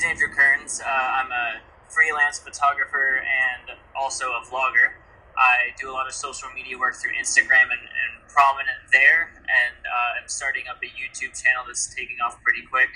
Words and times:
name's 0.00 0.20
Andrew 0.20 0.34
Kearns. 0.34 0.80
Uh, 0.80 0.88
I'm 0.88 1.30
a 1.30 1.60
freelance 1.88 2.38
photographer 2.38 3.18
and 3.18 3.78
also 3.96 4.26
a 4.26 4.44
vlogger. 4.46 4.94
I 5.36 5.74
do 5.80 5.90
a 5.90 5.92
lot 5.92 6.06
of 6.06 6.12
social 6.12 6.48
media 6.54 6.78
work 6.78 6.96
through 6.96 7.12
Instagram 7.12 7.62
and, 7.62 7.80
and 7.80 8.28
prominent 8.28 8.78
there, 8.92 9.30
and 9.42 9.74
uh, 9.86 10.20
I'm 10.20 10.28
starting 10.28 10.64
up 10.70 10.78
a 10.82 10.86
YouTube 10.86 11.40
channel 11.40 11.64
that's 11.66 11.94
taking 11.94 12.16
off 12.24 12.40
pretty 12.42 12.62
quick. 12.70 12.88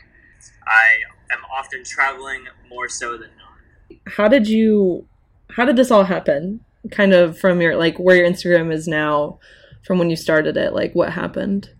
I 0.66 1.32
am 1.32 1.40
often 1.56 1.84
traveling 1.84 2.44
more 2.68 2.88
so 2.88 3.12
than 3.12 3.30
not. 3.38 4.12
How 4.12 4.28
did 4.28 4.46
you? 4.46 5.06
How 5.50 5.64
did 5.64 5.76
this 5.76 5.90
all 5.90 6.04
happen? 6.04 6.60
Kind 6.90 7.14
of 7.14 7.38
from 7.38 7.60
your 7.60 7.76
like 7.76 7.98
where 7.98 8.16
your 8.16 8.28
Instagram 8.28 8.72
is 8.72 8.86
now, 8.86 9.38
from 9.86 9.98
when 9.98 10.10
you 10.10 10.16
started 10.16 10.56
it. 10.56 10.74
Like 10.74 10.94
what 10.94 11.12
happened? 11.12 11.70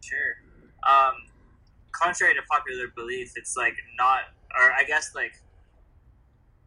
Sure. 0.00 0.36
Um, 0.88 1.14
contrary 2.04 2.34
to 2.34 2.42
popular 2.42 2.88
belief, 2.94 3.32
it's 3.36 3.56
like 3.56 3.76
not, 3.96 4.20
or 4.58 4.72
I 4.72 4.84
guess 4.84 5.14
like 5.14 5.32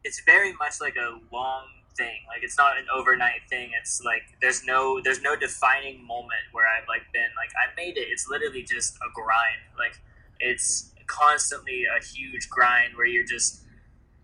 it's 0.04 0.22
very 0.26 0.54
much 0.54 0.82
like 0.82 0.96
a 0.96 1.20
long 1.34 1.66
thing. 1.96 2.20
Like 2.28 2.44
it's 2.44 2.58
not 2.58 2.78
an 2.78 2.86
overnight 2.94 3.42
thing. 3.50 3.72
It's 3.80 4.02
like 4.04 4.24
there's 4.42 4.64
no 4.66 5.00
there's 5.04 5.22
no 5.22 5.36
defining 5.36 6.06
moment 6.06 6.42
where 6.52 6.66
I've 6.68 6.88
like 6.88 7.04
been 7.14 7.30
like 7.36 7.52
I 7.56 7.74
made 7.76 7.98
it. 7.98 8.08
It's 8.10 8.28
literally 8.30 8.64
just 8.64 8.96
a 8.98 9.10
grind. 9.14 9.62
Like 9.78 10.00
it's 10.40 10.94
constantly 11.08 11.84
a 11.86 12.04
huge 12.04 12.50
grind 12.50 12.96
where 12.96 13.08
you're 13.08 13.26
just 13.26 13.64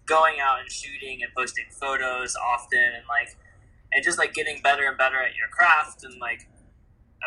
going 0.05 0.35
out 0.41 0.59
and 0.59 0.69
shooting 0.71 1.23
and 1.23 1.33
posting 1.35 1.65
photos 1.79 2.35
often 2.35 2.79
and 2.79 3.05
like 3.07 3.37
and 3.93 4.03
just 4.03 4.17
like 4.17 4.33
getting 4.33 4.61
better 4.61 4.85
and 4.87 4.97
better 4.97 5.21
at 5.21 5.35
your 5.35 5.47
craft 5.49 6.03
and 6.03 6.19
like 6.19 6.47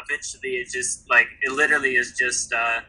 eventually 0.04 0.56
it 0.56 0.68
just 0.68 1.08
like 1.08 1.26
it 1.40 1.52
literally 1.52 1.96
is 1.96 2.14
just 2.18 2.52
uh, 2.52 2.80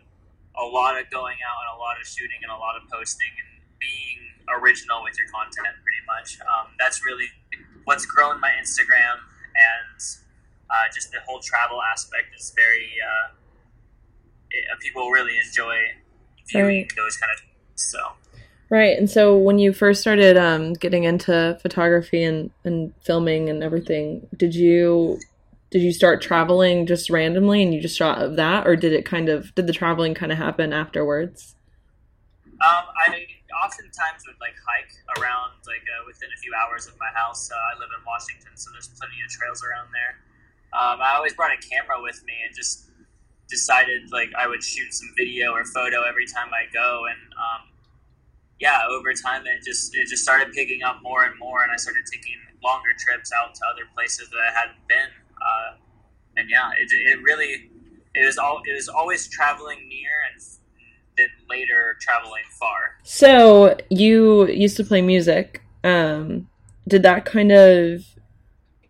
a 0.57 0.65
lot 0.65 0.99
of 0.99 1.09
going 1.09 1.37
out 1.45 1.57
and 1.65 1.77
a 1.77 1.79
lot 1.79 1.95
of 1.99 2.07
shooting 2.07 2.41
and 2.41 2.51
a 2.51 2.57
lot 2.57 2.75
of 2.75 2.83
posting 2.89 3.29
and 3.29 3.61
being 3.79 4.19
original 4.59 5.03
with 5.03 5.13
your 5.17 5.27
content 5.29 5.75
pretty 5.83 6.03
much 6.07 6.39
um, 6.47 6.71
that's 6.79 7.05
really 7.05 7.25
what's 7.85 8.05
grown 8.05 8.39
my 8.39 8.51
instagram 8.59 9.21
and 9.53 9.99
uh, 10.69 10.87
just 10.93 11.11
the 11.11 11.19
whole 11.25 11.39
travel 11.39 11.79
aspect 11.81 12.27
is 12.37 12.53
very 12.55 12.89
uh, 13.03 13.33
it, 14.51 14.65
people 14.79 15.09
really 15.09 15.37
enjoy 15.37 15.77
viewing 16.47 16.81
right. 16.81 16.91
those 16.95 17.17
kind 17.17 17.31
of 17.35 17.41
so 17.75 17.99
right 18.69 18.97
and 18.97 19.09
so 19.09 19.37
when 19.37 19.59
you 19.59 19.73
first 19.73 20.01
started 20.01 20.37
um, 20.37 20.73
getting 20.73 21.03
into 21.03 21.57
photography 21.61 22.23
and, 22.23 22.49
and 22.63 22.93
filming 23.03 23.49
and 23.49 23.63
everything 23.63 24.27
did 24.35 24.55
you 24.55 25.19
did 25.69 25.81
you 25.81 25.91
start 25.91 26.21
traveling 26.21 26.85
just 26.85 27.09
randomly 27.09 27.61
and 27.61 27.73
you 27.73 27.81
just 27.81 27.97
shot 27.97 28.21
of 28.21 28.35
that 28.35 28.65
or 28.65 28.75
did 28.75 28.93
it 28.93 29.05
kind 29.05 29.29
of 29.29 29.53
did 29.55 29.67
the 29.67 29.73
traveling 29.73 30.13
kind 30.13 30.31
of 30.31 30.37
happen 30.37 30.73
afterwards? 30.73 31.55
Um, 32.45 32.85
i 33.05 33.25
oftentimes 33.63 34.23
would 34.27 34.37
like 34.39 34.55
hike 34.65 34.93
around 35.17 35.51
like 35.65 35.83
uh, 35.89 36.05
within 36.05 36.29
a 36.35 36.39
few 36.39 36.53
hours 36.53 36.87
of 36.87 36.93
my 36.99 37.09
house. 37.13 37.49
Uh, 37.51 37.55
i 37.55 37.79
live 37.79 37.89
in 37.97 38.03
washington 38.05 38.51
so 38.55 38.69
there's 38.71 38.87
plenty 38.87 39.15
of 39.25 39.29
trails 39.29 39.63
around 39.63 39.89
there. 39.93 40.17
Um, 40.73 41.01
i 41.01 41.15
always 41.15 41.33
brought 41.33 41.51
a 41.51 41.57
camera 41.57 42.01
with 42.01 42.23
me 42.25 42.33
and 42.45 42.55
just 42.55 42.87
decided 43.47 44.11
like 44.11 44.31
I 44.37 44.47
would 44.47 44.63
shoot 44.63 44.93
some 44.93 45.09
video 45.17 45.51
or 45.53 45.65
photo 45.65 46.03
every 46.03 46.25
time 46.27 46.49
I 46.53 46.71
go, 46.71 47.05
and 47.09 47.19
um, 47.33 47.61
yeah, 48.59 48.81
over 48.89 49.13
time 49.13 49.43
it 49.47 49.63
just 49.63 49.95
it 49.95 50.07
just 50.07 50.23
started 50.23 50.51
picking 50.53 50.83
up 50.83 51.01
more 51.01 51.23
and 51.23 51.37
more, 51.39 51.63
and 51.63 51.71
I 51.71 51.77
started 51.77 52.03
taking 52.11 52.35
longer 52.63 52.89
trips 52.99 53.31
out 53.31 53.55
to 53.55 53.61
other 53.71 53.87
places 53.95 54.29
that 54.29 54.39
I 54.39 54.51
hadn't 54.51 54.81
been, 54.87 55.09
and 56.37 56.49
yeah, 56.49 56.69
it, 56.79 56.89
it 56.91 57.21
really 57.21 57.69
it 58.13 58.25
was 58.25 58.37
all 58.37 58.61
it 58.65 58.73
was 58.73 58.87
always 58.87 59.27
traveling 59.27 59.79
near 59.89 60.11
and 60.31 60.41
then 61.17 61.27
later 61.49 61.97
traveling 61.99 62.43
far. 62.59 62.97
So 63.03 63.75
you 63.89 64.47
used 64.47 64.77
to 64.77 64.83
play 64.83 65.01
music. 65.01 65.63
Um, 65.83 66.47
did 66.87 67.03
that 67.03 67.25
kind 67.25 67.51
of 67.51 68.05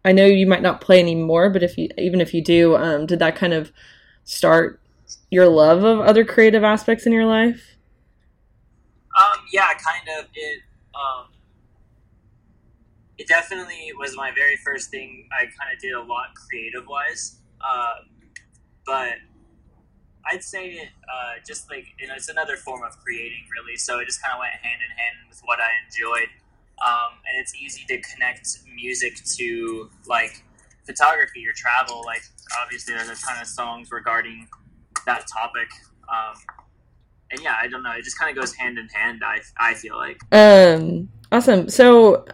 I 0.05 0.11
know 0.11 0.25
you 0.25 0.47
might 0.47 0.61
not 0.61 0.81
play 0.81 0.99
anymore, 0.99 1.49
but 1.49 1.63
if 1.63 1.77
you 1.77 1.89
even 1.97 2.21
if 2.21 2.33
you 2.33 2.43
do, 2.43 2.75
um, 2.75 3.05
did 3.05 3.19
that 3.19 3.35
kind 3.35 3.53
of 3.53 3.71
start 4.23 4.79
your 5.29 5.47
love 5.47 5.83
of 5.83 5.99
other 5.99 6.23
creative 6.23 6.63
aspects 6.63 7.05
in 7.05 7.11
your 7.11 7.25
life? 7.25 7.75
Um, 9.17 9.39
yeah, 9.51 9.67
kind 9.73 10.19
of. 10.19 10.27
It 10.33 10.61
um, 10.95 11.25
it 13.17 13.27
definitely 13.27 13.91
was 13.97 14.15
my 14.15 14.31
very 14.31 14.57
first 14.57 14.89
thing. 14.89 15.27
I 15.31 15.45
kind 15.45 15.73
of 15.73 15.79
did 15.79 15.93
a 15.93 16.01
lot 16.01 16.35
creative 16.35 16.85
wise, 16.87 17.39
uh, 17.61 17.95
but 18.85 19.13
I'd 20.29 20.43
say 20.43 20.71
it 20.71 20.89
uh, 21.11 21.33
just 21.45 21.69
like 21.69 21.87
you 21.99 22.07
know 22.07 22.13
it's 22.15 22.29
another 22.29 22.57
form 22.57 22.83
of 22.83 22.97
creating 22.99 23.43
really. 23.55 23.77
So 23.77 23.99
it 23.99 24.05
just 24.05 24.21
kind 24.21 24.33
of 24.33 24.39
went 24.39 24.53
hand 24.53 24.81
in 24.81 24.97
hand 24.97 25.15
with 25.29 25.39
what 25.45 25.59
I 25.59 25.69
enjoyed, 25.85 26.29
um, 26.85 27.17
and 27.27 27.41
it's 27.41 27.55
easy 27.55 27.83
to 27.87 28.01
connect 28.01 28.59
music 28.75 29.23
to 29.37 29.89
like 30.07 30.43
photography 30.85 31.45
or 31.47 31.53
travel, 31.53 32.03
like 32.05 32.21
obviously 32.61 32.93
there's 32.93 33.09
a 33.09 33.15
ton 33.15 33.41
of 33.41 33.47
songs 33.47 33.91
regarding 33.91 34.47
that 35.05 35.27
topic. 35.27 35.69
Um, 36.09 36.35
and 37.29 37.41
yeah, 37.41 37.55
I 37.61 37.67
don't 37.67 37.83
know. 37.83 37.91
It 37.91 38.03
just 38.03 38.17
kind 38.17 38.29
of 38.29 38.41
goes 38.41 38.53
hand 38.53 38.77
in 38.77 38.87
hand. 38.89 39.21
I 39.25 39.39
I 39.57 39.73
feel 39.73 39.97
like. 39.97 40.19
Um. 40.31 41.09
Awesome. 41.31 41.67
So, 41.67 42.25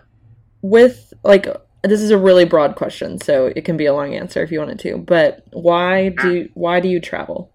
with 0.63 1.13
like 1.23 1.45
this 1.83 2.01
is 2.01 2.09
a 2.09 2.17
really 2.17 2.45
broad 2.45 2.75
question, 2.75 3.19
so 3.19 3.47
it 3.55 3.65
can 3.65 3.77
be 3.77 3.85
a 3.85 3.93
long 3.93 4.15
answer 4.15 4.41
if 4.41 4.51
you 4.51 4.57
wanted 4.57 4.79
to. 4.79 4.97
But 4.97 5.43
why 5.51 6.09
do 6.09 6.49
why 6.55 6.79
do 6.79 6.87
you 6.87 6.99
travel? 6.99 7.51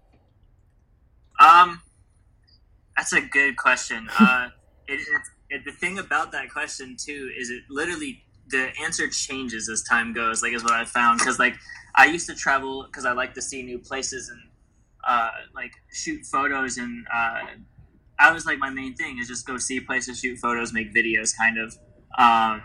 Um, 1.41 1.81
that's 2.95 3.11
a 3.11 3.21
good 3.21 3.57
question. 3.57 4.07
Uh, 4.19 4.49
it, 4.87 4.99
it, 5.01 5.21
it, 5.49 5.65
the 5.65 5.71
thing 5.71 5.99
about 5.99 6.31
that 6.31 6.49
question 6.49 6.95
too 6.97 7.31
is 7.37 7.51
it 7.51 7.61
literally 7.69 8.23
the 8.49 8.69
answer 8.81 9.07
changes 9.07 9.69
as 9.69 9.83
time 9.83 10.13
goes. 10.13 10.41
Like 10.41 10.53
is 10.53 10.63
what 10.63 10.73
I 10.73 10.85
found 10.85 11.19
because 11.19 11.37
like 11.37 11.55
I 11.95 12.05
used 12.05 12.27
to 12.27 12.35
travel 12.35 12.83
because 12.83 13.05
I 13.05 13.11
like 13.13 13.33
to 13.35 13.41
see 13.41 13.61
new 13.61 13.79
places 13.79 14.29
and 14.29 14.41
uh, 15.07 15.31
like 15.55 15.73
shoot 15.91 16.25
photos 16.25 16.77
and 16.77 17.05
uh, 17.13 17.41
I 18.19 18.31
was 18.31 18.45
like 18.45 18.57
my 18.57 18.69
main 18.69 18.95
thing 18.95 19.19
is 19.19 19.27
just 19.27 19.47
go 19.47 19.57
see 19.57 19.79
places, 19.79 20.19
shoot 20.19 20.37
photos, 20.37 20.73
make 20.73 20.93
videos, 20.93 21.35
kind 21.35 21.57
of. 21.57 21.77
Um, 22.17 22.63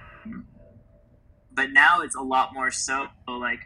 but 1.53 1.71
now 1.71 2.01
it's 2.03 2.17
a 2.17 2.23
lot 2.23 2.53
more 2.53 2.71
so 2.71 3.09
like 3.29 3.61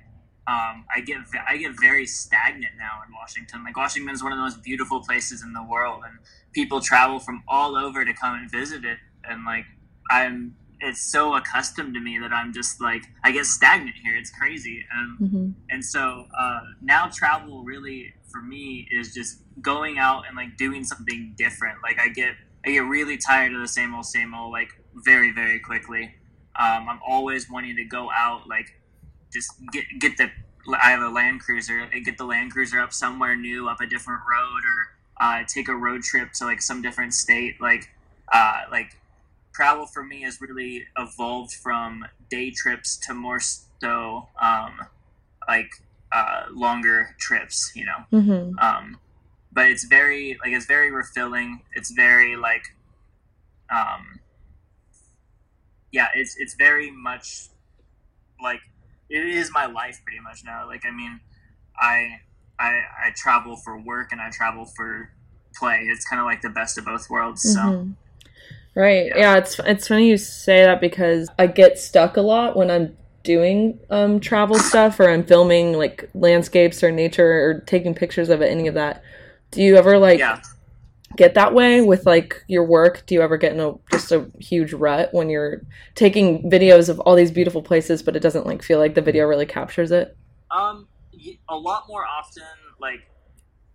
um, 0.49 0.87
I 0.95 1.01
get 1.05 1.19
I 1.47 1.59
get 1.59 1.73
very 1.79 2.07
stagnant 2.07 2.73
now 2.79 3.03
in 3.07 3.13
Washington. 3.15 3.65
Like 3.65 3.77
Washington 3.77 4.15
is 4.15 4.23
one 4.23 4.33
of 4.33 4.39
the 4.39 4.43
most 4.43 4.63
beautiful 4.63 5.03
places 5.03 5.43
in 5.43 5.53
the 5.53 5.63
world, 5.63 6.05
and 6.09 6.19
people 6.53 6.81
travel 6.81 7.19
from 7.19 7.43
all 7.47 7.77
over 7.77 8.03
to 8.03 8.15
come 8.15 8.35
and 8.35 8.51
visit 8.51 8.85
it. 8.85 8.97
And 9.25 9.45
like 9.45 9.67
I'm 10.11 10.57
it's 10.81 11.03
so 11.03 11.35
accustomed 11.35 11.93
to 11.95 12.01
me 12.01 12.19
that 12.19 12.33
I'm 12.33 12.55
just 12.55 12.81
like 12.81 13.05
I 13.23 13.31
get 13.31 13.45
stagnant 13.45 13.97
here. 14.03 14.17
It's 14.17 14.31
crazy, 14.31 14.87
um, 14.97 15.19
mm-hmm. 15.21 15.51
and 15.69 15.85
so 15.85 16.25
uh, 16.39 16.61
now 16.81 17.11
travel 17.13 17.63
really 17.63 18.15
for 18.33 18.41
me 18.41 18.89
is 18.91 19.13
just 19.13 19.43
going 19.61 19.99
out 19.99 20.25
and 20.27 20.35
like 20.35 20.57
doing 20.57 20.83
something 20.83 21.35
different. 21.37 21.79
Like 21.83 22.01
I 22.01 22.09
get 22.09 22.35
I 22.65 22.71
get 22.71 22.85
really 22.85 23.19
tired 23.19 23.53
of 23.53 23.61
the 23.61 23.69
same 23.69 23.95
old 23.95 24.07
same 24.07 24.33
old 24.33 24.53
like 24.53 24.71
very 24.95 25.31
very 25.31 25.59
quickly. 25.61 26.15
Um, 26.59 26.89
I'm 26.89 27.01
always 27.07 27.51
wanting 27.51 27.77
to 27.77 27.85
go 27.85 28.11
out 28.11 28.49
like 28.49 28.75
just 29.33 29.53
get 29.73 29.85
get 30.01 30.17
the 30.17 30.31
I 30.75 30.91
have 30.91 31.03
a 31.03 31.09
Land 31.09 31.41
Cruiser. 31.41 31.79
And 31.79 32.05
get 32.05 32.19
the 32.19 32.25
Land 32.25 32.53
Cruiser 32.53 32.81
up 32.81 32.93
somewhere 32.93 33.37
new, 33.37 33.69
up 33.69 33.81
a 33.81 33.87
different 33.87 34.21
road, 34.21 34.63
or 34.65 34.89
uh, 35.21 35.45
take 35.47 35.69
a 35.69 35.75
road 35.75 36.03
trip 36.03 36.33
to 36.35 36.45
like 36.45 36.61
some 36.63 36.83
different 36.83 37.15
state. 37.15 37.61
Like 37.61 37.91
uh, 38.33 38.63
like 38.71 38.97
travel 39.53 39.87
for 39.87 40.03
me 40.03 40.23
has 40.23 40.41
really 40.41 40.85
evolved 40.97 41.53
from 41.53 42.05
day 42.31 42.51
trips 42.51 42.97
to 43.07 43.15
more 43.15 43.41
so 43.41 44.29
um, 44.41 44.87
like 45.49 45.71
uh, 46.13 46.45
longer 46.53 47.15
trips, 47.19 47.73
you 47.75 47.87
know. 47.87 48.19
Mm-hmm. 48.21 48.59
Um, 48.59 48.99
but 49.53 49.67
it's 49.67 49.85
very 49.85 50.39
like 50.45 50.53
it's 50.53 50.67
very 50.67 50.91
refilling. 50.91 51.63
It's 51.75 51.91
very 51.91 52.37
like, 52.37 52.65
um, 53.75 54.21
yeah, 55.93 56.09
it's 56.15 56.37
it's 56.39 56.55
very 56.55 56.91
much 56.91 57.49
like 58.43 58.61
it 59.09 59.25
is 59.25 59.51
my 59.53 59.67
life 59.67 60.01
pretty 60.05 60.21
much 60.21 60.45
now. 60.45 60.67
Like 60.67 60.85
I 60.87 60.91
mean, 60.91 61.21
I 61.79 62.21
I 62.59 62.83
I 63.07 63.13
travel 63.17 63.57
for 63.57 63.81
work 63.81 64.13
and 64.13 64.21
I 64.21 64.31
travel 64.31 64.65
for 64.65 65.11
play. 65.55 65.87
It's 65.91 66.05
kind 66.05 66.21
of 66.21 66.27
like 66.27 66.43
the 66.43 66.51
best 66.51 66.79
of 66.79 66.85
both 66.85 67.09
worlds. 67.11 67.43
So. 67.43 67.61
Mm-hmm. 67.61 67.91
Right. 68.75 69.07
Yeah. 69.07 69.19
yeah, 69.19 69.37
it's 69.39 69.59
it's 69.61 69.89
funny 69.89 70.09
you 70.09 70.17
say 70.17 70.65
that 70.65 70.81
because 70.81 71.29
I 71.37 71.49
get 71.49 71.79
stuck 71.79 72.17
a 72.17 72.21
lot 72.21 72.57
when 72.57 72.71
I'm 72.71 72.97
doing 73.25 73.81
um, 73.91 74.21
travel 74.21 74.57
stuff 74.57 75.01
or 75.01 75.11
I'm 75.11 75.25
filming 75.25 75.73
like 75.73 76.09
landscapes 76.15 76.83
or 76.85 76.93
nature 76.93 77.27
or 77.27 77.61
taking 77.67 77.95
pictures 77.95 78.29
of 78.29 78.41
it, 78.41 78.47
any 78.47 78.69
of 78.69 78.75
that. 78.75 79.03
Do 79.51 79.63
you 79.63 79.77
ever 79.77 79.99
like 79.99 80.21
yeah. 80.21 80.41
Get 81.17 81.35
that 81.35 81.55
way 81.55 81.81
with 81.81 82.07
like 82.07 82.45
your 82.49 82.65
work? 82.65 83.05
Do 83.07 83.15
you 83.15 83.23
ever 83.23 83.37
get 83.37 83.53
in 83.53 83.61
a 83.61 83.75
just 83.91 84.13
a 84.13 84.31
huge 84.39 84.73
rut 84.73 85.11
when 85.13 85.31
you're 85.31 85.63
taking 85.95 86.49
videos 86.51 86.89
of 86.89 87.01
all 87.01 87.15
these 87.15 87.31
beautiful 87.31 87.63
places, 87.63 88.03
but 88.03 88.17
it 88.17 88.21
doesn't 88.21 88.47
like 88.47 88.63
feel 88.63 88.79
like 88.79 88.95
the 88.95 89.03
video 89.03 89.27
really 89.27 89.47
captures 89.47 89.91
it? 89.91 90.17
Um, 90.51 90.89
a 91.49 91.57
lot 91.57 91.85
more 91.89 92.05
often. 92.07 92.45
Like, 92.81 93.01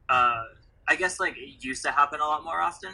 uh, 0.10 0.44
I 0.88 0.96
guess 0.96 1.20
like 1.20 1.38
it 1.38 1.64
used 1.64 1.84
to 1.86 1.92
happen 1.92 2.20
a 2.22 2.26
lot 2.26 2.44
more 2.44 2.62
often 2.62 2.92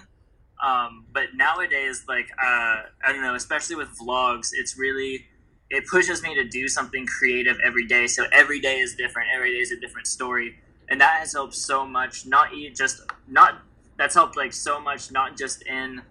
Um, 0.64 1.06
but 1.14 1.36
nowadays, 1.36 2.06
like 2.08 2.30
uh, 2.42 2.84
I 3.06 3.12
don't 3.14 3.22
know, 3.22 3.36
especially 3.36 3.76
with 3.78 3.90
vlogs, 4.00 4.50
it's 4.54 4.78
really 4.78 5.28
it 5.70 5.86
pushes 5.88 6.24
me 6.24 6.36
to 6.36 6.44
do 6.46 6.68
something 6.68 7.06
creative 7.06 7.58
every 7.66 7.88
day. 7.88 8.08
So 8.08 8.26
every 8.32 8.60
day 8.60 8.80
is 8.80 8.96
different. 8.96 9.30
Every 9.36 9.52
day 9.54 9.60
is 9.60 9.72
a 9.72 9.80
different 9.80 10.08
story, 10.08 10.58
and 10.90 11.02
that 11.02 11.20
has 11.20 11.34
helped 11.34 11.56
so 11.56 11.86
much. 11.86 12.26
Not 12.26 12.50
just 12.76 13.02
not 13.28 13.62
that's 14.00 14.16
helped 14.16 14.38
like 14.38 14.54
so 14.54 14.80
much, 14.80 15.12
not 15.12 15.38
just 15.38 15.62
in 15.68 16.02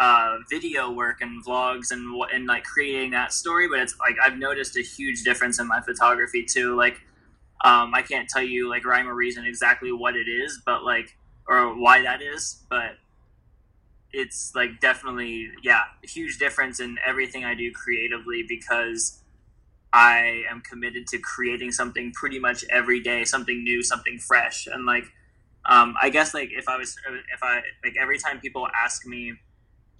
uh, 0.00 0.38
video 0.48 0.90
work 0.90 1.20
and 1.20 1.44
vlogs 1.44 1.92
and 1.92 2.12
and 2.32 2.46
like 2.46 2.64
creating 2.64 3.10
that 3.10 3.32
story, 3.32 3.68
but 3.68 3.78
it's 3.78 3.94
like 4.00 4.16
I've 4.24 4.38
noticed 4.38 4.76
a 4.78 4.82
huge 4.82 5.22
difference 5.22 5.60
in 5.60 5.68
my 5.68 5.82
photography 5.82 6.44
too. 6.44 6.74
Like 6.74 6.94
um, 7.62 7.92
I 7.94 8.00
can't 8.02 8.26
tell 8.28 8.42
you 8.42 8.70
like 8.70 8.86
rhyme 8.86 9.06
or 9.06 9.14
reason 9.14 9.44
exactly 9.44 9.92
what 9.92 10.16
it 10.16 10.28
is, 10.28 10.60
but 10.64 10.82
like 10.82 11.16
or 11.46 11.78
why 11.78 12.02
that 12.02 12.22
is, 12.22 12.64
but 12.70 12.96
it's 14.12 14.52
like 14.54 14.80
definitely 14.80 15.48
yeah 15.62 15.82
a 16.02 16.06
huge 16.06 16.38
difference 16.38 16.80
in 16.80 16.96
everything 17.06 17.44
i 17.44 17.54
do 17.54 17.70
creatively 17.72 18.44
because 18.48 19.22
i 19.92 20.42
am 20.50 20.60
committed 20.60 21.06
to 21.06 21.18
creating 21.18 21.70
something 21.70 22.12
pretty 22.12 22.38
much 22.38 22.64
every 22.70 23.00
day 23.00 23.24
something 23.24 23.62
new 23.62 23.82
something 23.82 24.18
fresh 24.18 24.66
and 24.66 24.84
like 24.84 25.12
um, 25.66 25.94
i 26.00 26.08
guess 26.10 26.34
like 26.34 26.50
if 26.52 26.68
i 26.68 26.76
was 26.76 26.96
if 27.32 27.42
i 27.42 27.60
like 27.84 27.94
every 28.00 28.18
time 28.18 28.40
people 28.40 28.66
ask 28.74 29.06
me 29.06 29.34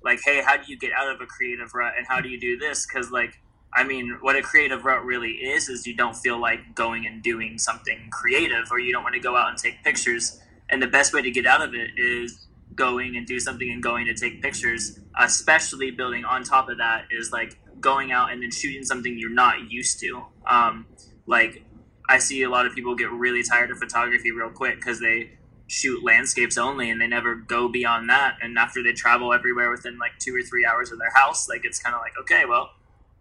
like 0.03 0.21
hey 0.25 0.43
how 0.45 0.57
do 0.57 0.65
you 0.67 0.79
get 0.79 0.93
out 0.93 1.13
of 1.13 1.21
a 1.21 1.27
creative 1.27 1.75
rut 1.75 1.93
and 1.97 2.07
how 2.07 2.21
do 2.21 2.29
you 2.29 2.41
do 2.41 2.57
this 2.57 2.87
because 2.87 3.11
like 3.11 3.35
i 3.75 3.85
mean 3.85 4.17
what 4.21 4.37
a 4.37 4.43
creative 4.43 4.85
rut 4.85 5.05
really 5.05 5.33
is 5.33 5.69
is 5.69 5.87
you 5.87 5.95
don't 5.95 6.17
feel 6.17 6.41
like 6.41 6.75
going 6.75 7.07
and 7.07 7.23
doing 7.23 7.59
something 7.59 8.09
creative 8.11 8.71
or 8.71 8.79
you 8.79 8.93
don't 8.93 9.03
want 9.03 9.15
to 9.15 9.21
go 9.21 9.37
out 9.37 9.49
and 9.49 9.59
take 9.59 9.83
pictures 9.85 10.41
and 10.71 10.81
the 10.81 10.87
best 10.87 11.13
way 11.13 11.21
to 11.21 11.31
get 11.31 11.47
out 11.47 11.61
of 11.61 11.75
it 11.75 11.91
is 11.97 12.47
going 12.75 13.17
and 13.17 13.27
do 13.27 13.41
something 13.41 13.71
and 13.71 13.83
going 13.83 14.07
to 14.07 14.15
take 14.15 14.41
pictures, 14.41 14.99
especially 15.19 15.91
building 15.91 16.25
on 16.25 16.45
top 16.45 16.69
of 16.69 16.79
that 16.79 17.07
is 17.11 17.33
like 17.33 17.59
going 17.81 18.13
out 18.13 18.33
and 18.33 18.43
then 18.43 18.51
shooting 18.51 18.85
something 18.85 19.19
you're 19.19 19.31
not 19.31 19.71
used 19.71 19.99
to. 20.01 20.25
Um, 20.49 20.87
like 21.27 21.65
I 22.09 22.19
see 22.19 22.43
a 22.43 22.51
lot 22.51 22.67
of 22.67 22.75
people 22.75 22.95
get 22.95 23.11
really 23.11 23.43
tired 23.43 23.71
of 23.71 23.79
photography 23.79 24.31
real 24.31 24.51
quick 24.51 24.77
because 24.77 25.01
they 25.01 25.33
shoot 25.71 26.03
landscapes 26.03 26.59
only 26.59 26.91
and 26.91 27.01
they 27.01 27.07
never 27.07 27.37
go 27.37 27.69
beyond 27.69 28.11
that. 28.11 28.37
And 28.43 28.59
after 28.59 28.83
they 28.83 28.93
travel 28.93 29.33
everywhere 29.33 29.71
within 29.71 29.99
like 29.99 30.19
two 30.19 30.35
or 30.35 30.43
three 30.43 30.67
hours 30.67 30.91
of 30.91 30.99
their 30.99 31.13
house, 31.15 31.49
like 31.49 31.65
it's 31.65 31.79
kind 31.79 31.95
of 31.95 32.01
like, 32.01 32.13
okay, 32.21 32.45
well, 32.45 32.71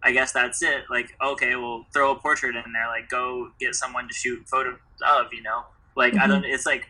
I 0.02 0.10
guess 0.10 0.32
that's 0.32 0.60
it. 0.60 0.84
Like, 0.90 1.14
okay, 1.22 1.54
we'll 1.54 1.84
throw 1.92 2.10
a 2.10 2.16
portrait 2.16 2.56
in 2.56 2.72
there. 2.72 2.88
Like, 2.88 3.08
go 3.08 3.50
get 3.60 3.76
someone 3.76 4.08
to 4.08 4.14
shoot 4.14 4.48
photos 4.48 4.78
of, 5.06 5.32
you 5.32 5.42
know? 5.42 5.62
Like, 5.94 6.14
mm-hmm. 6.14 6.22
I 6.22 6.26
don't, 6.26 6.44
it's 6.44 6.66
like, 6.66 6.88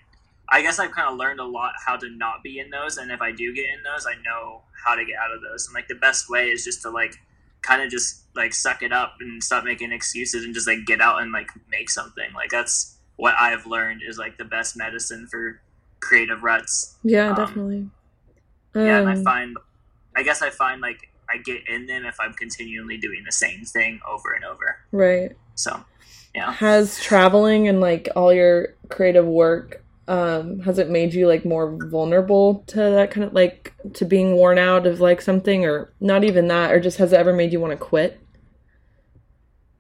I 0.49 0.63
guess 0.63 0.79
I've 0.79 0.93
kind 0.93 1.09
of 1.09 1.19
learned 1.19 1.41
a 1.41 1.45
lot 1.45 1.75
how 1.85 1.97
to 1.97 2.09
not 2.09 2.43
be 2.43 2.59
in 2.59 2.71
those, 2.71 2.97
and 2.97 3.13
if 3.13 3.21
I 3.21 3.31
do 3.31 3.55
get 3.55 3.67
in 3.67 3.83
those, 3.85 4.07
I 4.07 4.15
know 4.25 4.63
how 4.85 4.95
to 4.95 5.05
get 5.05 5.17
out 5.17 5.33
of 5.33 5.43
those. 5.43 5.67
And 5.67 5.75
like 5.75 5.89
the 5.89 5.95
best 5.95 6.31
way 6.31 6.49
is 6.49 6.65
just 6.65 6.83
to 6.83 6.91
like 6.91 7.15
kind 7.63 7.83
of 7.83 7.91
just 7.91 8.25
like 8.35 8.55
suck 8.55 8.83
it 8.83 8.93
up 8.93 9.17
and 9.21 9.43
stop 9.43 9.65
making 9.65 9.93
excuses 9.93 10.45
and 10.45 10.55
just 10.55 10.67
like 10.67 10.87
get 10.87 11.01
out 11.01 11.21
and 11.21 11.33
like 11.33 11.51
make 11.71 11.91
something. 11.91 12.33
Like 12.35 12.51
that's 12.51 12.97
what 13.21 13.35
I've 13.39 13.67
learned 13.67 14.01
is 14.03 14.17
like 14.17 14.39
the 14.39 14.47
best 14.47 14.79
medicine 14.79 15.27
for 15.31 15.61
creative 16.01 16.43
ruts. 16.43 16.97
Yeah, 17.05 17.29
um, 17.29 17.37
definitely. 17.37 17.91
Um, 18.75 18.87
yeah, 18.87 19.01
and 19.01 19.09
I 19.11 19.13
um, 19.13 19.25
find, 19.25 19.57
I 20.17 20.23
guess 20.23 20.41
I 20.41 20.49
find 20.49 20.81
like 20.81 21.11
I 21.29 21.37
get 21.37 21.69
in 21.69 21.87
them 21.87 22.07
if 22.07 22.19
I'm 22.19 22.33
continually 22.33 22.97
doing 22.97 23.23
the 23.27 23.33
same 23.33 23.65
thing 23.67 24.01
over 24.09 24.33
and 24.33 24.43
over. 24.43 24.79
Right. 24.91 25.37
So, 25.55 25.85
yeah. 26.35 26.51
Has 26.51 26.99
traveling 26.99 27.69
and 27.69 27.79
like 27.81 28.09
all 28.17 28.33
your 28.33 28.75
creative 28.89 29.27
work 29.27 29.85
um 30.09 30.59
has 30.61 30.79
it 30.79 30.89
made 30.89 31.13
you 31.13 31.29
like 31.29 31.45
more 31.45 31.79
vulnerable 31.89 32.65
to 32.67 32.77
that 32.77 33.11
kind 33.13 33.25
of 33.25 33.33
like 33.35 33.73
to 33.93 34.05
being 34.05 34.35
worn 34.35 34.59
out 34.59 34.87
of 34.87 34.99
like 34.99 35.21
something 35.21 35.65
or 35.65 35.93
not 36.01 36.25
even 36.25 36.49
that 36.49 36.73
or 36.73 36.81
just 36.81 36.99
has 36.99 37.13
it 37.13 37.17
ever 37.17 37.33
made 37.33 37.53
you 37.53 37.61
want 37.61 37.71
to 37.71 37.77
quit 37.77 38.19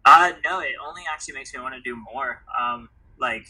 uh 0.05 0.31
no 0.45 0.61
it 0.61 0.75
only 0.87 1.03
actually 1.13 1.35
makes 1.35 1.53
me 1.53 1.61
want 1.61 1.75
to 1.75 1.81
do 1.81 1.97
more 2.13 2.43
um 2.57 2.89
like 3.20 3.46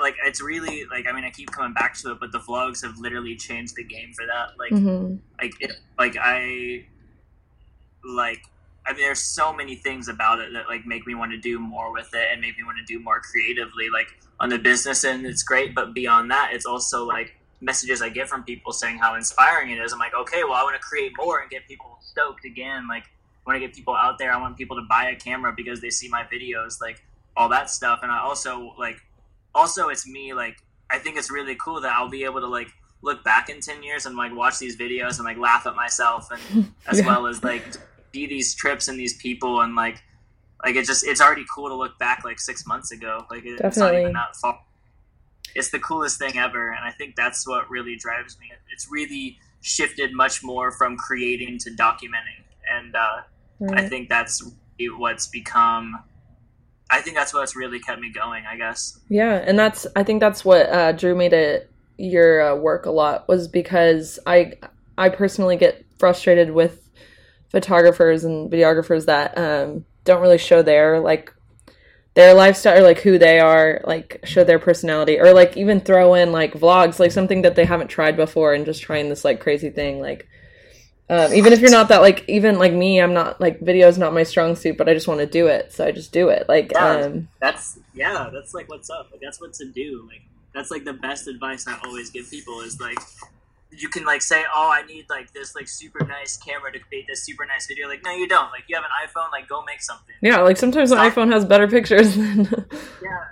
like 0.00 0.16
it's 0.24 0.42
really 0.42 0.84
like 0.90 1.06
i 1.06 1.12
mean 1.12 1.24
i 1.24 1.30
keep 1.30 1.50
coming 1.50 1.72
back 1.72 1.94
to 1.94 2.10
it 2.10 2.18
but 2.18 2.32
the 2.32 2.38
vlogs 2.38 2.82
have 2.82 2.98
literally 2.98 3.36
changed 3.36 3.76
the 3.76 3.84
game 3.84 4.12
for 4.12 4.26
that 4.26 4.58
like 4.58 4.72
mm-hmm. 4.72 5.16
like 5.40 5.52
it 5.60 5.72
like 5.98 6.16
i 6.18 6.84
like 8.04 8.42
I 8.86 8.92
mean, 8.92 9.02
there's 9.02 9.20
so 9.20 9.52
many 9.52 9.76
things 9.76 10.08
about 10.08 10.40
it 10.40 10.52
that 10.54 10.66
like 10.66 10.86
make 10.86 11.06
me 11.06 11.14
want 11.14 11.32
to 11.32 11.38
do 11.38 11.58
more 11.58 11.92
with 11.92 12.10
it 12.14 12.28
and 12.32 12.40
make 12.40 12.56
me 12.56 12.64
want 12.64 12.78
to 12.78 12.84
do 12.84 12.98
more 12.98 13.20
creatively. 13.20 13.90
Like 13.92 14.08
on 14.38 14.48
the 14.48 14.58
business 14.58 15.04
end, 15.04 15.26
it's 15.26 15.42
great, 15.42 15.74
but 15.74 15.94
beyond 15.94 16.30
that, 16.30 16.50
it's 16.52 16.66
also 16.66 17.04
like 17.04 17.36
messages 17.60 18.00
I 18.00 18.08
get 18.08 18.28
from 18.28 18.42
people 18.42 18.72
saying 18.72 18.98
how 18.98 19.14
inspiring 19.14 19.70
it 19.70 19.78
is. 19.78 19.92
I'm 19.92 19.98
like, 19.98 20.14
okay, 20.14 20.44
well, 20.44 20.54
I 20.54 20.62
want 20.62 20.76
to 20.76 20.80
create 20.80 21.12
more 21.16 21.40
and 21.40 21.50
get 21.50 21.68
people 21.68 21.98
stoked 22.00 22.44
again. 22.44 22.88
Like, 22.88 23.04
I 23.04 23.50
want 23.50 23.60
to 23.60 23.66
get 23.66 23.74
people 23.74 23.94
out 23.94 24.18
there. 24.18 24.32
I 24.32 24.40
want 24.40 24.56
people 24.56 24.76
to 24.76 24.86
buy 24.88 25.10
a 25.10 25.16
camera 25.16 25.52
because 25.54 25.80
they 25.80 25.90
see 25.90 26.08
my 26.08 26.24
videos, 26.24 26.80
like 26.80 27.04
all 27.36 27.48
that 27.48 27.70
stuff. 27.70 28.00
And 28.02 28.10
I 28.10 28.20
also 28.20 28.74
like, 28.78 28.96
also 29.54 29.88
it's 29.88 30.06
me. 30.06 30.34
Like, 30.34 30.56
I 30.90 30.98
think 30.98 31.16
it's 31.16 31.30
really 31.30 31.56
cool 31.56 31.80
that 31.80 31.92
I'll 31.92 32.08
be 32.08 32.24
able 32.24 32.40
to 32.40 32.46
like 32.46 32.68
look 33.02 33.24
back 33.24 33.48
in 33.48 33.60
10 33.60 33.82
years 33.82 34.06
and 34.06 34.16
like 34.16 34.34
watch 34.34 34.58
these 34.58 34.76
videos 34.76 35.16
and 35.16 35.24
like 35.24 35.38
laugh 35.38 35.66
at 35.66 35.74
myself 35.74 36.30
and 36.30 36.72
as 36.86 37.00
yeah. 37.00 37.06
well 37.06 37.26
as 37.26 37.42
like 37.42 37.64
be 38.12 38.26
these 38.26 38.54
trips 38.54 38.88
and 38.88 38.98
these 38.98 39.16
people 39.16 39.60
and 39.62 39.74
like 39.74 40.02
like 40.64 40.76
it 40.76 40.84
just 40.84 41.06
it's 41.06 41.20
already 41.20 41.44
cool 41.52 41.68
to 41.68 41.74
look 41.74 41.98
back 41.98 42.24
like 42.24 42.38
six 42.38 42.66
months 42.66 42.92
ago. 42.92 43.24
Like 43.30 43.44
it, 43.44 43.60
it's 43.62 43.76
not 43.76 43.94
even 43.94 44.12
that 44.12 44.36
far. 44.36 44.60
It's 45.54 45.70
the 45.70 45.80
coolest 45.80 46.18
thing 46.18 46.38
ever, 46.38 46.70
and 46.70 46.84
I 46.84 46.90
think 46.92 47.16
that's 47.16 47.46
what 47.46 47.68
really 47.70 47.96
drives 47.96 48.38
me. 48.38 48.52
It's 48.72 48.88
really 48.90 49.38
shifted 49.62 50.12
much 50.12 50.44
more 50.44 50.70
from 50.70 50.96
creating 50.96 51.58
to 51.60 51.70
documenting, 51.70 52.44
and 52.70 52.94
uh, 52.94 53.22
right. 53.58 53.80
I 53.80 53.88
think 53.88 54.08
that's 54.08 54.48
what's 54.96 55.26
become. 55.26 56.02
I 56.90 57.00
think 57.00 57.16
that's 57.16 57.32
what's 57.32 57.54
really 57.54 57.78
kept 57.78 58.00
me 58.00 58.10
going. 58.10 58.44
I 58.46 58.56
guess. 58.56 58.98
Yeah, 59.08 59.34
and 59.34 59.58
that's 59.58 59.86
I 59.96 60.02
think 60.02 60.20
that's 60.20 60.44
what 60.44 60.68
uh, 60.68 60.92
drew 60.92 61.14
me 61.14 61.28
to 61.28 61.64
your 61.98 62.52
uh, 62.52 62.54
work 62.56 62.86
a 62.86 62.90
lot 62.90 63.28
was 63.28 63.48
because 63.48 64.18
I 64.26 64.54
I 64.96 65.08
personally 65.08 65.56
get 65.56 65.84
frustrated 65.98 66.50
with 66.50 66.90
photographers 67.50 68.24
and 68.24 68.50
videographers 68.50 69.06
that 69.06 69.36
um, 69.36 69.84
don't 70.04 70.22
really 70.22 70.38
show 70.38 70.62
their 70.62 71.00
like 71.00 71.34
their 72.14 72.34
lifestyle 72.34 72.78
or 72.78 72.82
like 72.82 73.00
who 73.00 73.18
they 73.18 73.38
are 73.38 73.80
like 73.84 74.20
show 74.24 74.42
their 74.42 74.58
personality 74.58 75.18
or 75.18 75.32
like 75.32 75.56
even 75.56 75.80
throw 75.80 76.14
in 76.14 76.32
like 76.32 76.54
vlogs 76.54 76.98
like 76.98 77.12
something 77.12 77.42
that 77.42 77.54
they 77.54 77.64
haven't 77.64 77.88
tried 77.88 78.16
before 78.16 78.52
and 78.52 78.66
just 78.66 78.82
trying 78.82 79.08
this 79.08 79.24
like 79.24 79.40
crazy 79.40 79.70
thing 79.70 80.00
like 80.00 80.28
um, 81.10 81.34
even 81.34 81.52
if 81.52 81.60
you're 81.60 81.70
not 81.70 81.88
that 81.88 82.00
like 82.00 82.24
even 82.28 82.58
like 82.58 82.72
me 82.72 83.00
i'm 83.00 83.12
not 83.12 83.40
like 83.40 83.60
video 83.60 83.88
is 83.88 83.98
not 83.98 84.14
my 84.14 84.22
strong 84.22 84.56
suit 84.56 84.78
but 84.78 84.88
i 84.88 84.94
just 84.94 85.08
want 85.08 85.20
to 85.20 85.26
do 85.26 85.46
it 85.46 85.72
so 85.72 85.84
i 85.84 85.90
just 85.90 86.12
do 86.12 86.28
it 86.28 86.48
like 86.48 86.72
yeah, 86.72 86.86
um 86.86 87.28
that's 87.40 87.78
yeah 87.94 88.30
that's 88.32 88.54
like 88.54 88.68
what's 88.70 88.88
up 88.88 89.08
like 89.10 89.20
that's 89.20 89.40
what 89.40 89.52
to 89.52 89.66
do 89.66 90.06
like 90.08 90.22
that's 90.54 90.70
like 90.70 90.84
the 90.84 90.92
best 90.94 91.28
advice 91.28 91.66
i 91.66 91.78
always 91.84 92.10
give 92.10 92.30
people 92.30 92.60
is 92.60 92.80
like 92.80 92.98
you 93.72 93.88
can 93.88 94.04
like 94.04 94.22
say, 94.22 94.42
"Oh, 94.54 94.70
I 94.72 94.84
need 94.86 95.06
like 95.08 95.32
this 95.32 95.54
like 95.54 95.68
super 95.68 96.04
nice 96.04 96.36
camera 96.36 96.72
to 96.72 96.78
create 96.78 97.06
this 97.06 97.22
super 97.24 97.46
nice 97.46 97.66
video." 97.66 97.88
Like, 97.88 98.02
no, 98.04 98.12
you 98.12 98.26
don't. 98.26 98.50
Like, 98.50 98.64
you 98.68 98.76
have 98.76 98.84
an 98.84 98.90
iPhone. 99.06 99.30
Like, 99.32 99.48
go 99.48 99.62
make 99.64 99.80
something. 99.80 100.14
Yeah, 100.20 100.40
like 100.40 100.56
sometimes 100.56 100.90
Stop. 100.90 101.04
an 101.04 101.10
iPhone 101.10 101.32
has 101.32 101.44
better 101.44 101.68
pictures 101.68 102.16
than. 102.16 102.40
yeah, 103.02 103.24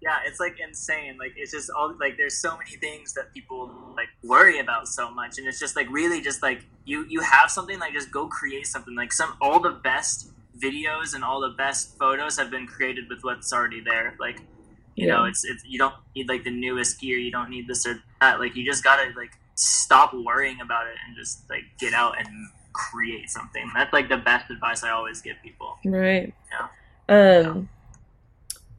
yeah, 0.00 0.18
it's 0.26 0.40
like 0.40 0.56
insane. 0.60 1.18
Like, 1.18 1.34
it's 1.36 1.52
just 1.52 1.70
all 1.70 1.94
like 2.00 2.16
there's 2.16 2.38
so 2.38 2.56
many 2.56 2.76
things 2.76 3.12
that 3.14 3.32
people 3.34 3.70
like 3.96 4.01
worry 4.22 4.58
about 4.58 4.88
so 4.88 5.10
much, 5.10 5.38
and 5.38 5.46
it's 5.46 5.58
just 5.58 5.76
like 5.76 5.90
really 5.90 6.20
just 6.20 6.42
like 6.42 6.64
you 6.84 7.04
you 7.08 7.20
have 7.20 7.50
something 7.50 7.78
like 7.78 7.92
just 7.92 8.10
go 8.10 8.26
create 8.26 8.66
something. 8.66 8.94
Like 8.94 9.12
some 9.12 9.36
all 9.40 9.60
the 9.60 9.70
best 9.70 10.30
videos 10.62 11.14
and 11.14 11.24
all 11.24 11.40
the 11.40 11.54
best 11.56 11.98
photos 11.98 12.38
have 12.38 12.50
been 12.50 12.66
created 12.66 13.08
with 13.08 13.22
what's 13.22 13.52
already 13.52 13.80
there. 13.80 14.16
Like. 14.18 14.40
You 14.94 15.06
yeah. 15.06 15.14
know, 15.14 15.24
it's 15.24 15.42
it's 15.42 15.64
you 15.64 15.78
don't 15.78 15.94
need 16.14 16.28
like 16.28 16.44
the 16.44 16.50
newest 16.50 17.00
gear. 17.00 17.16
You 17.16 17.30
don't 17.30 17.48
need 17.48 17.66
this 17.66 17.86
or 17.86 18.02
that. 18.20 18.40
Like 18.40 18.54
you 18.56 18.62
just 18.62 18.84
gotta 18.84 19.10
like 19.16 19.30
stop 19.54 20.12
worrying 20.12 20.60
about 20.60 20.86
it 20.86 20.96
and 21.06 21.16
just 21.16 21.48
like 21.48 21.64
get 21.78 21.94
out 21.94 22.18
and 22.18 22.28
create 22.72 23.30
something. 23.30 23.70
That's 23.74 23.92
like 23.92 24.08
the 24.08 24.16
best 24.18 24.50
advice 24.50 24.82
I 24.82 24.90
always 24.90 25.20
give 25.20 25.36
people. 25.42 25.78
Right. 25.84 26.34
Yeah. 27.08 27.46
Um. 27.48 27.68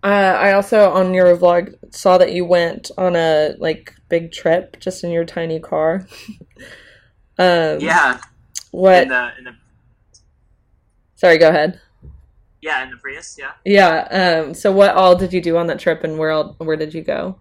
Uh, 0.03 0.37
I 0.37 0.51
also 0.53 0.89
on 0.89 1.13
your 1.13 1.35
vlog 1.37 1.75
saw 1.95 2.17
that 2.17 2.33
you 2.33 2.43
went 2.43 2.91
on 2.97 3.15
a 3.15 3.55
like 3.57 3.93
big 4.09 4.31
trip 4.31 4.79
just 4.79 5.03
in 5.03 5.11
your 5.11 5.23
tiny 5.23 5.59
car. 5.59 6.05
um, 7.37 7.79
yeah. 7.79 8.19
What? 8.71 9.03
In 9.03 9.09
the, 9.09 9.31
in 9.37 9.43
the... 9.45 9.55
Sorry, 11.15 11.37
go 11.37 11.49
ahead. 11.49 11.79
Yeah, 12.61 12.83
in 12.83 12.91
the 12.91 12.97
Prius. 12.97 13.37
Yeah. 13.39 13.51
Yeah. 13.65 14.43
Um. 14.45 14.53
So, 14.53 14.71
what 14.71 14.95
all 14.95 15.15
did 15.15 15.31
you 15.31 15.41
do 15.41 15.57
on 15.57 15.67
that 15.67 15.79
trip, 15.79 16.03
and 16.03 16.17
where 16.17 16.31
all, 16.31 16.55
where 16.57 16.75
did 16.77 16.93
you 16.93 17.01
go? 17.01 17.39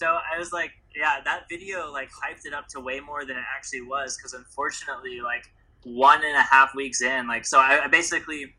So 0.00 0.06
I 0.06 0.38
was 0.38 0.52
like 0.52 0.72
yeah, 0.94 1.20
that 1.24 1.48
video 1.48 1.90
like 1.90 2.10
hyped 2.10 2.46
it 2.46 2.54
up 2.54 2.68
to 2.68 2.80
way 2.80 3.00
more 3.00 3.24
than 3.24 3.36
it 3.36 3.44
actually 3.54 3.82
was 3.82 4.16
because 4.16 4.32
unfortunately, 4.34 5.20
like 5.20 5.44
one 5.82 6.24
and 6.24 6.36
a 6.36 6.42
half 6.42 6.74
weeks 6.74 7.02
in, 7.02 7.26
like 7.26 7.44
so 7.44 7.58
I, 7.58 7.84
I 7.84 7.88
basically, 7.88 8.54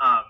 um, 0.00 0.22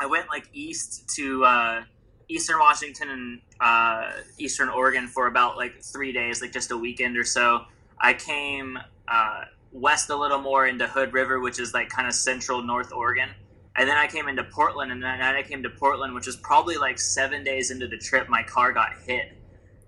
I 0.00 0.06
went 0.06 0.28
like 0.28 0.48
east 0.52 1.08
to 1.16 1.44
uh, 1.44 1.82
Eastern 2.28 2.58
Washington 2.58 3.08
and 3.10 3.40
uh, 3.60 4.10
Eastern 4.38 4.68
Oregon 4.68 5.08
for 5.08 5.26
about 5.26 5.56
like 5.56 5.82
three 5.82 6.12
days, 6.12 6.40
like 6.40 6.52
just 6.52 6.70
a 6.70 6.76
weekend 6.76 7.16
or 7.16 7.24
so. 7.24 7.64
I 8.00 8.14
came 8.14 8.78
uh, 9.08 9.44
west 9.72 10.10
a 10.10 10.16
little 10.16 10.40
more 10.40 10.66
into 10.66 10.86
Hood 10.86 11.12
River, 11.12 11.40
which 11.40 11.58
is 11.58 11.74
like 11.74 11.88
kind 11.88 12.06
of 12.06 12.14
central 12.14 12.62
North 12.62 12.92
Oregon. 12.92 13.30
And 13.76 13.88
then 13.88 13.96
I 13.96 14.08
came 14.08 14.28
into 14.28 14.42
Portland, 14.44 14.90
and 14.90 15.02
then 15.02 15.20
I 15.20 15.42
came 15.42 15.62
to 15.62 15.70
Portland, 15.70 16.12
which 16.14 16.26
was 16.26 16.36
probably 16.36 16.76
like 16.76 16.98
seven 16.98 17.44
days 17.44 17.70
into 17.70 17.86
the 17.86 17.96
trip. 17.98 18.28
My 18.28 18.42
car 18.42 18.72
got 18.72 18.90
hit, 19.06 19.32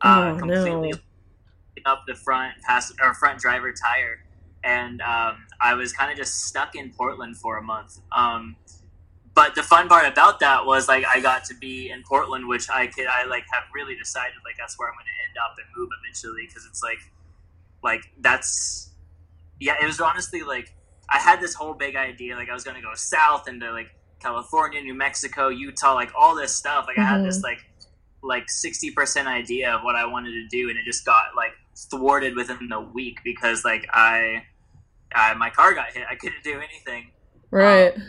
uh, 0.01 0.33
Oh, 0.35 0.39
completely 0.39 0.93
no. 0.93 1.93
up 1.93 2.05
the 2.07 2.15
front 2.15 2.55
pass 2.63 2.93
or 3.03 3.15
front 3.15 3.41
driver 3.41 3.73
tire, 3.73 4.25
and 4.63 5.01
um, 5.03 5.45
I 5.61 5.75
was 5.75 5.93
kind 5.93 6.11
of 6.11 6.17
just 6.17 6.45
stuck 6.45 6.77
in 6.77 6.91
Portland 6.93 7.37
for 7.37 7.59
a 7.59 7.63
month. 7.63 7.99
Um, 8.13 8.55
but 9.35 9.55
the 9.55 9.63
fun 9.63 9.89
part 9.89 10.07
about 10.07 10.41
that 10.41 10.67
was 10.67 10.89
like 10.89 11.05
I 11.07 11.21
got 11.21 11.45
to 11.45 11.55
be 11.55 11.91
in 11.91 12.03
Portland, 12.03 12.49
which 12.49 12.69
I 12.69 12.87
could 12.87 13.07
I 13.07 13.25
like 13.27 13.45
have 13.53 13.65
really 13.75 13.95
decided 13.97 14.35
like 14.45 14.57
that's 14.59 14.79
where 14.79 14.89
I'm 14.89 14.95
going 14.95 15.07
to 15.07 15.29
end 15.29 15.37
up 15.45 15.57
and 15.59 15.67
move 15.77 15.89
eventually 16.03 16.47
because 16.47 16.67
it's 16.67 16.83
like 16.83 16.99
like 17.83 18.03
that's 18.21 18.91
yeah 19.59 19.75
it 19.81 19.87
was 19.87 20.01
honestly 20.01 20.43
like 20.43 20.75
I 21.09 21.19
had 21.19 21.41
this 21.41 21.55
whole 21.55 21.75
big 21.75 21.97
idea 21.97 22.35
like 22.37 22.51
I 22.51 22.55
was 22.55 22.65
going 22.65 22.77
to 22.77 22.83
go 22.83 22.95
south 22.95 23.49
into 23.49 23.71
like 23.73 23.91
California, 24.21 24.83
New 24.83 24.95
Mexico, 24.95 25.49
Utah, 25.49 25.95
like 25.95 26.13
all 26.19 26.35
this 26.35 26.55
stuff. 26.55 26.87
Like 26.87 26.99
I 26.99 27.05
had 27.05 27.25
this 27.25 27.37
mm-hmm. 27.37 27.45
like 27.45 27.59
like 28.23 28.51
sixty 28.51 28.91
percent 28.91 29.29
idea 29.29 29.73
of 29.73 29.83
what 29.83 29.97
I 29.97 30.07
wanted 30.07 30.33
to 30.33 30.47
do, 30.49 30.69
and 30.69 30.79
it 30.79 30.85
just 30.85 31.07
got 31.07 31.35
like 31.37 31.53
thwarted 31.89 32.37
within 32.37 32.69
the 32.69 32.81
week 32.81 33.21
because 33.25 33.65
like 33.65 33.87
I, 33.93 34.45
I 35.15 35.35
my 35.35 35.51
car 35.51 35.73
got 35.73 35.93
hit. 35.93 36.05
I 36.11 36.17
couldn't 36.17 36.43
do 36.43 36.61
anything 36.61 37.13
Right. 37.51 37.95
Um, 37.95 38.03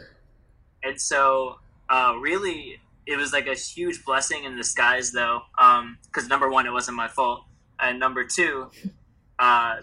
and 0.83 1.00
so 1.00 1.59
uh, 1.89 2.15
really 2.19 2.79
it 3.07 3.17
was 3.17 3.33
like 3.33 3.47
a 3.47 3.55
huge 3.55 4.03
blessing 4.05 4.43
in 4.43 4.55
disguise 4.55 5.11
though 5.11 5.41
because 6.05 6.27
number 6.27 6.50
one 6.50 6.65
it 6.65 6.71
wasn't 6.71 6.95
my 6.95 7.07
fault. 7.07 7.43
And 7.79 8.00
number 8.00 8.23
two 8.23 8.69
uh, 9.39 9.77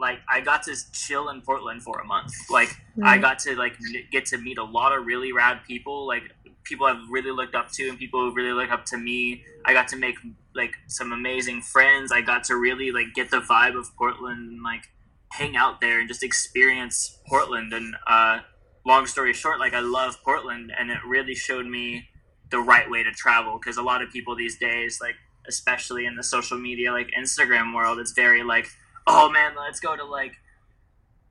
like 0.00 0.18
i 0.28 0.40
got 0.40 0.64
to 0.64 0.74
chill 0.92 1.28
in 1.28 1.40
portland 1.40 1.82
for 1.82 2.00
a 2.00 2.04
month. 2.04 2.32
Like 2.50 2.70
i 3.02 3.18
got 3.18 3.38
to 3.40 3.56
like 3.56 3.76
get 4.10 4.26
to 4.26 4.38
meet 4.38 4.58
a 4.58 4.64
lot 4.64 4.96
of 4.96 5.06
really 5.06 5.32
rad 5.32 5.60
people 5.66 6.06
like 6.06 6.24
people 6.64 6.86
i've 6.86 7.08
really 7.10 7.30
looked 7.30 7.54
up 7.54 7.70
to 7.70 7.88
and 7.88 7.98
people 7.98 8.20
who 8.20 8.34
really 8.34 8.52
look 8.52 8.70
up 8.70 8.84
to 8.86 8.96
me. 8.96 9.44
I 9.64 9.72
got 9.72 9.88
to 9.88 9.96
make 9.96 10.16
like 10.54 10.74
some 10.86 11.12
amazing 11.12 11.62
friends. 11.62 12.12
I 12.12 12.20
got 12.20 12.44
to 12.44 12.56
really 12.56 12.90
like 12.90 13.14
get 13.14 13.30
the 13.30 13.40
vibe 13.40 13.78
of 13.78 13.94
portland 13.96 14.50
and 14.50 14.62
like 14.62 14.90
hang 15.30 15.56
out 15.56 15.80
there 15.80 16.00
and 16.00 16.08
just 16.08 16.22
experience 16.22 17.18
portland. 17.28 17.72
And 17.72 17.94
uh 18.06 18.40
long 18.86 19.06
story 19.06 19.32
short, 19.32 19.58
like 19.58 19.74
I 19.74 19.80
love 19.80 20.16
Portland, 20.22 20.72
and 20.78 20.90
it 20.90 20.98
really 21.06 21.34
showed 21.34 21.66
me 21.66 22.08
the 22.50 22.58
right 22.58 22.88
way 22.88 23.02
to 23.02 23.10
travel 23.10 23.58
because 23.58 23.76
a 23.76 23.82
lot 23.82 24.02
of 24.02 24.10
people 24.10 24.36
these 24.36 24.58
days, 24.58 25.00
like 25.00 25.16
especially 25.48 26.06
in 26.06 26.16
the 26.16 26.22
social 26.22 26.58
media, 26.58 26.92
like 26.92 27.10
Instagram 27.18 27.74
world, 27.74 27.98
it's 27.98 28.12
very 28.12 28.42
like, 28.42 28.68
oh 29.06 29.30
man, 29.30 29.52
let's 29.56 29.80
go 29.80 29.96
to 29.96 30.04
like, 30.04 30.34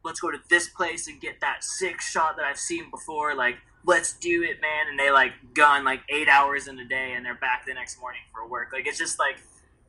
let's 0.03 0.19
go 0.19 0.31
to 0.31 0.39
this 0.50 0.69
place 0.69 1.07
and 1.07 1.22
get 1.22 1.39
that 1.41 1.63
sick 1.63 2.01
shot 2.01 2.36
that 2.38 2.45
I've 2.45 2.60
seen 2.60 2.89
before, 2.89 3.36
like. 3.36 3.57
Let's 3.86 4.13
do 4.13 4.43
it, 4.43 4.62
man! 4.62 4.88
And 4.89 4.98
they 4.98 5.12
like 5.12 5.33
gone 5.53 5.83
like 5.83 6.03
eight 6.07 6.29
hours 6.29 6.69
in 6.69 6.79
a 6.79 6.86
day, 6.86 7.15
and 7.17 7.25
they're 7.25 7.36
back 7.36 7.65
the 7.65 7.74
next 7.74 8.00
morning 8.00 8.22
for 8.33 8.48
work. 8.48 8.69
Like 8.72 8.88
it's 8.88 8.98
just 8.98 9.19
like 9.19 9.36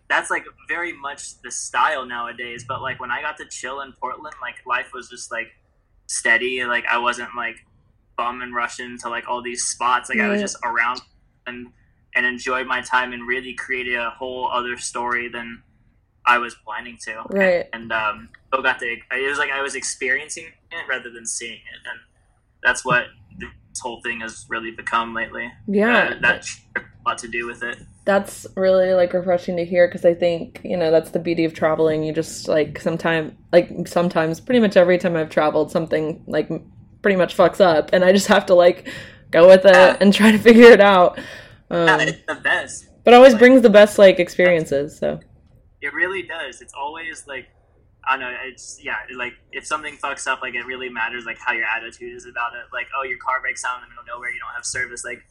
that's 0.08 0.30
like 0.30 0.44
very 0.66 0.92
much 0.92 1.40
the 1.42 1.50
style 1.52 2.04
nowadays. 2.04 2.64
But 2.66 2.82
like 2.82 2.98
when 2.98 3.12
I 3.12 3.22
got 3.22 3.36
to 3.36 3.44
chill 3.46 3.82
in 3.82 3.92
Portland, 3.92 4.34
like 4.42 4.56
life 4.66 4.90
was 4.92 5.08
just 5.08 5.30
like 5.30 5.52
steady. 6.16 6.64
Like 6.64 6.84
I 6.86 6.98
wasn't 6.98 7.30
like 7.36 7.56
bum 8.16 8.42
and 8.42 8.54
rushing 8.54 8.98
to 8.98 9.08
like 9.08 9.28
all 9.28 9.42
these 9.42 9.64
spots. 9.64 10.08
Like 10.08 10.20
I 10.20 10.28
was 10.28 10.40
just 10.40 10.56
around 10.64 11.00
and 11.46 11.68
and 12.14 12.24
enjoyed 12.24 12.66
my 12.66 12.80
time 12.80 13.12
and 13.12 13.26
really 13.26 13.54
created 13.54 13.96
a 13.96 14.10
whole 14.10 14.48
other 14.48 14.76
story 14.76 15.28
than 15.28 15.62
I 16.26 16.38
was 16.38 16.54
planning 16.54 16.96
to. 17.02 17.22
Right. 17.28 17.66
And 17.72 17.92
um, 17.92 18.28
still 18.48 18.62
got 18.62 18.78
to. 18.78 18.86
It 18.86 19.28
was 19.28 19.38
like 19.38 19.50
I 19.50 19.62
was 19.62 19.74
experiencing 19.74 20.46
it 20.46 20.88
rather 20.88 21.10
than 21.10 21.26
seeing 21.26 21.54
it, 21.54 21.88
and 21.90 22.00
that's 22.62 22.84
what 22.84 23.06
this 23.38 23.80
whole 23.80 24.00
thing 24.02 24.20
has 24.20 24.46
really 24.48 24.70
become 24.70 25.14
lately. 25.14 25.50
Yeah. 25.66 26.14
Uh, 26.16 26.20
that 26.22 26.46
a 26.76 26.80
lot 27.06 27.18
to 27.18 27.28
do 27.28 27.46
with 27.46 27.62
it. 27.62 27.78
That's 28.04 28.46
really 28.56 28.92
like 28.94 29.12
refreshing 29.14 29.56
to 29.56 29.64
hear 29.64 29.88
because 29.88 30.04
I 30.04 30.14
think 30.14 30.60
you 30.64 30.76
know 30.76 30.90
that's 30.90 31.10
the 31.10 31.18
beauty 31.18 31.44
of 31.44 31.54
traveling. 31.54 32.02
You 32.04 32.12
just 32.12 32.48
like 32.48 32.78
sometimes, 32.80 33.32
like 33.52 33.88
sometimes 33.88 34.40
pretty 34.40 34.60
much 34.60 34.76
every 34.76 34.98
time 34.98 35.16
I've 35.16 35.30
traveled 35.30 35.70
something 35.70 36.22
like 36.26 36.48
pretty 37.02 37.16
much 37.16 37.36
fucks 37.36 37.60
up 37.60 37.90
and 37.92 38.04
I 38.04 38.12
just 38.12 38.26
have 38.28 38.46
to 38.46 38.54
like 38.54 38.88
go 39.30 39.46
with 39.48 39.64
it 39.64 39.72
Yeah. 39.74 39.96
and 40.00 40.12
try 40.12 40.32
to 40.32 40.38
figure 40.48 40.70
it 40.70 40.80
out. 40.80 41.18
Yeah, 41.70 41.94
Um, 41.94 42.00
it's 42.00 42.22
the 42.26 42.34
best. 42.36 42.88
but 43.04 43.14
it 43.14 43.16
always 43.16 43.34
brings 43.34 43.62
the 43.62 43.70
best 43.70 43.98
like 43.98 44.18
experiences. 44.18 44.98
So 44.98 45.20
It 45.80 45.92
really 45.94 46.22
does. 46.22 46.60
It's 46.60 46.74
always 46.74 47.26
like 47.26 47.46
I 48.06 48.18
don't 48.18 48.30
know. 48.32 48.38
It's 48.44 48.78
yeah. 48.82 48.96
Like 49.16 49.32
if 49.50 49.64
something 49.66 49.96
fucks 49.96 50.26
up, 50.26 50.42
like 50.42 50.54
it 50.54 50.66
really 50.66 50.90
matters. 50.90 51.24
Like 51.24 51.38
how 51.38 51.54
your 51.54 51.64
attitude 51.64 52.14
is 52.14 52.26
about 52.26 52.52
it. 52.54 52.66
Like 52.70 52.86
oh, 52.98 53.02
your 53.02 53.16
car 53.16 53.40
breaks 53.40 53.62
down 53.62 53.76
in 53.76 53.82
the 53.84 53.88
middle 53.88 54.02
of 54.02 54.06
nowhere. 54.08 54.28
You 54.30 54.40
don't 54.40 54.54
have 54.54 54.66
service. 54.66 55.04
Like 55.04 55.24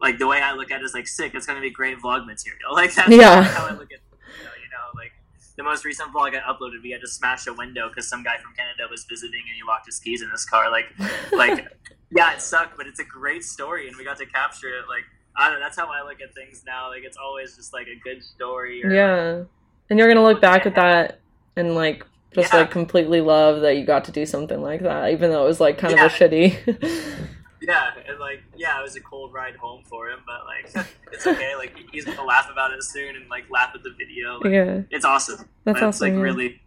like 0.00 0.18
the 0.18 0.26
way 0.26 0.40
I 0.40 0.52
look 0.52 0.70
at 0.70 0.80
it 0.80 0.84
is 0.84 0.94
like 0.94 1.06
sick. 1.06 1.34
It's 1.34 1.46
gonna 1.46 1.60
be 1.60 1.70
great 1.70 1.98
vlog 1.98 2.26
material. 2.26 2.72
Like 2.74 2.94
that's 2.94 3.08
Yeah. 3.10 3.42
how 3.42 3.66
I 3.66 3.70
look 3.72 3.90
at. 3.92 3.98
It. 3.98 4.02
You 4.38 4.44
know, 4.44 4.50
you 4.62 4.68
know, 4.70 4.86
like 5.00 5.12
the 5.56 5.62
most 5.62 5.84
recent 5.84 6.12
vlog 6.12 6.34
I 6.36 6.40
uploaded, 6.40 6.82
we 6.82 6.90
had 6.90 7.00
to 7.00 7.06
smash 7.08 7.46
a 7.46 7.52
window 7.54 7.88
because 7.88 8.08
some 8.08 8.22
guy 8.22 8.36
from 8.38 8.52
Canada 8.54 8.84
was 8.90 9.04
visiting 9.04 9.40
and 9.48 9.54
he 9.56 9.62
locked 9.66 9.86
his 9.86 9.98
keys 10.00 10.22
in 10.22 10.30
his 10.30 10.44
car. 10.44 10.70
Like 10.70 10.86
like 11.32 11.66
yeah, 12.10 12.34
it 12.34 12.40
sucked, 12.40 12.76
but 12.76 12.86
it's 12.86 13.00
a 13.00 13.04
great 13.04 13.44
story 13.44 13.88
and 13.88 13.96
we 13.96 14.04
got 14.04 14.18
to 14.18 14.26
capture 14.26 14.68
it. 14.78 14.88
Like 14.88 15.04
I 15.36 15.48
don't 15.48 15.58
know. 15.60 15.64
That's 15.66 15.76
how 15.78 15.86
I 15.86 16.02
look 16.02 16.20
at 16.20 16.34
things 16.34 16.62
now. 16.66 16.88
Like 16.88 17.02
it's 17.04 17.16
always 17.16 17.56
just 17.56 17.72
like 17.72 17.86
a 17.88 17.96
good 18.02 18.22
story. 18.22 18.84
Or, 18.84 18.90
yeah, 18.92 19.44
and 19.90 19.98
you're 19.98 20.08
gonna 20.08 20.22
look 20.22 20.40
back 20.40 20.66
at 20.66 20.74
that 20.76 21.20
and 21.56 21.74
like 21.74 22.04
just 22.34 22.52
Yeah. 22.52 22.60
like 22.60 22.70
completely 22.72 23.20
love 23.20 23.60
that 23.62 23.76
you 23.76 23.84
got 23.84 24.04
to 24.06 24.12
do 24.12 24.26
something 24.26 24.60
like 24.60 24.82
that, 24.82 25.12
even 25.12 25.30
though 25.30 25.44
it 25.44 25.46
was 25.48 25.60
like 25.60 25.78
kind 25.78 25.94
Yeah. 25.94 26.06
of 26.06 26.12
a 26.12 26.14
shitty. 26.14 27.28
Yeah, 27.66 27.90
and 28.08 28.18
like 28.18 28.42
yeah, 28.56 28.78
it 28.78 28.82
was 28.82 28.96
a 28.96 29.00
cold 29.00 29.32
ride 29.32 29.56
home 29.56 29.82
for 29.84 30.08
him, 30.08 30.20
but 30.26 30.44
like 30.44 30.86
it's 31.12 31.26
okay. 31.26 31.54
Like 31.56 31.74
he's 31.92 32.04
gonna 32.04 32.22
laugh 32.24 32.48
about 32.50 32.72
it 32.72 32.82
soon 32.82 33.16
and 33.16 33.28
like 33.30 33.44
laugh 33.50 33.70
at 33.74 33.82
the 33.82 33.94
video. 33.96 34.38
Like, 34.40 34.52
yeah, 34.52 34.82
It's 34.90 35.04
awesome. 35.04 35.48
that's 35.64 35.80
awesome. 35.80 36.06
like 36.08 36.14
yeah. 36.16 36.20
really, 36.22 36.60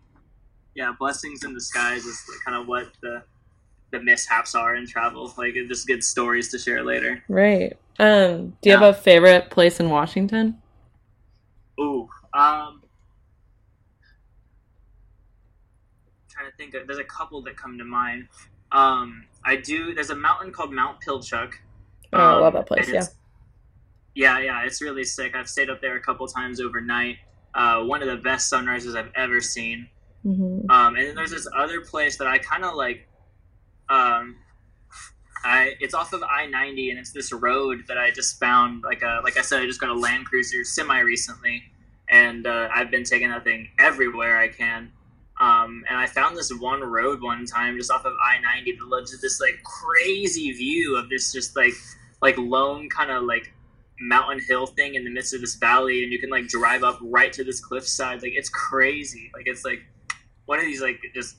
yeah, 0.76 0.94
blessings 0.98 1.44
in 1.44 1.54
disguise 1.54 2.06
is 2.06 2.24
kind 2.46 2.58
of 2.58 2.68
what 2.68 2.88
the 3.02 3.24
the 3.92 4.00
mishaps 4.02 4.56
are 4.56 4.76
in 4.76 4.88
travel. 4.88 5.32
Like 5.38 5.56
it's 5.56 5.70
just 5.70 5.88
good 5.88 6.04
stories 6.04 6.50
to 6.52 6.58
share 6.58 6.84
later. 6.84 7.24
Right. 7.30 7.78
Um, 8.00 8.50
do 8.62 8.70
you 8.70 8.76
Yeah. 8.76 8.80
have 8.80 8.96
a 8.96 8.98
favorite 8.98 9.50
place 9.50 9.80
in 9.80 9.90
Washington? 9.90 10.62
Ooh, 11.80 12.10
um, 12.34 12.82
trying 16.30 16.50
to 16.50 16.58
think. 16.58 16.74
Of, 16.74 16.88
there's 16.88 17.00
a 17.00 17.04
couple 17.04 17.42
that 17.44 17.56
come 17.58 17.78
to 17.78 17.84
mind. 17.86 18.28
Um, 18.72 19.26
I 19.46 19.56
do. 19.56 19.94
There's 19.94 20.10
a 20.10 20.16
mountain 20.16 20.52
called 20.52 20.74
Mount 20.74 20.98
Pilchuck. 21.06 21.54
Oh, 22.14 22.18
I 22.18 22.34
love 22.36 22.56
Um, 22.56 22.62
that 22.62 22.68
place. 22.68 22.90
Yeah. 22.90 23.04
Yeah, 24.16 24.40
yeah, 24.40 24.64
it's 24.66 24.82
really 24.82 25.04
sick. 25.04 25.36
I've 25.36 25.48
stayed 25.48 25.70
up 25.70 25.80
there 25.80 25.96
a 25.96 26.02
couple 26.02 26.28
times 26.28 26.60
overnight. 26.60 27.18
Uh, 27.54 27.84
one 27.84 28.02
of 28.02 28.08
the 28.08 28.18
best 28.18 28.50
sunrises 28.50 28.96
I've 28.96 29.12
ever 29.16 29.42
seen. 29.42 29.90
hmm 30.24 30.70
Um, 30.70 30.96
and 30.96 31.08
then 31.08 31.16
there's 31.16 31.32
this 31.32 31.48
other 31.56 31.82
place 31.82 32.18
that 32.18 32.28
I 32.28 32.40
kind 32.40 32.66
of 32.66 32.74
like. 32.76 33.08
Um, 33.90 34.38
I 35.46 35.76
it's 35.80 35.94
off 35.94 36.14
of 36.14 36.24
I 36.24 36.48
ninety, 36.48 36.90
and 36.90 36.98
it's 37.00 37.12
this 37.12 37.32
road 37.32 37.84
that 37.88 37.98
I 37.98 38.10
just 38.12 38.40
found. 38.40 38.84
Like 38.84 39.04
a, 39.04 39.22
like 39.24 39.38
I 39.38 39.42
said, 39.42 39.62
I 39.62 39.66
just 39.66 39.80
got 39.80 39.90
a 39.90 39.94
Land 39.94 40.26
Cruiser 40.26 40.64
semi 40.64 41.00
recently, 41.00 41.64
and 42.10 42.48
uh, 42.48 42.70
I've 42.74 42.90
been 42.90 43.04
taking 43.04 43.30
that 43.30 43.44
thing 43.44 43.70
everywhere 43.78 44.38
I 44.40 44.48
can. 44.48 44.92
Um, 45.40 45.84
and 45.88 45.98
I 45.98 46.08
found 46.08 46.36
this 46.36 46.52
one 46.52 46.82
road 46.82 47.22
one 47.22 47.46
time 47.46 47.78
just 47.78 47.92
off 47.92 48.06
of 48.06 48.14
I 48.14 48.40
ninety 48.42 48.72
that 48.74 48.88
led 48.88 49.06
to 49.08 49.18
this 49.18 49.40
like 49.40 49.62
crazy 49.64 50.52
view 50.52 50.98
of 50.98 51.10
this 51.10 51.32
just 51.32 51.56
like 51.56 51.74
like 52.22 52.38
lone 52.38 52.90
kind 52.90 53.12
of 53.12 53.24
like 53.24 53.54
mountain 54.00 54.40
hill 54.48 54.66
thing 54.68 54.96
in 54.96 55.04
the 55.04 55.10
midst 55.12 55.34
of 55.34 55.42
this 55.42 55.56
valley, 55.56 56.04
and 56.04 56.12
you 56.12 56.20
can 56.20 56.30
like 56.30 56.48
drive 56.48 56.84
up 56.84 56.98
right 57.02 57.32
to 57.34 57.44
this 57.44 57.60
cliffside. 57.60 58.22
Like 58.22 58.34
it's 58.36 58.50
crazy. 58.50 59.30
Like 59.34 59.48
it's 59.48 59.64
like 59.64 59.82
one 60.46 60.60
of 60.60 60.66
these 60.66 60.82
like 60.82 61.00
just 61.14 61.38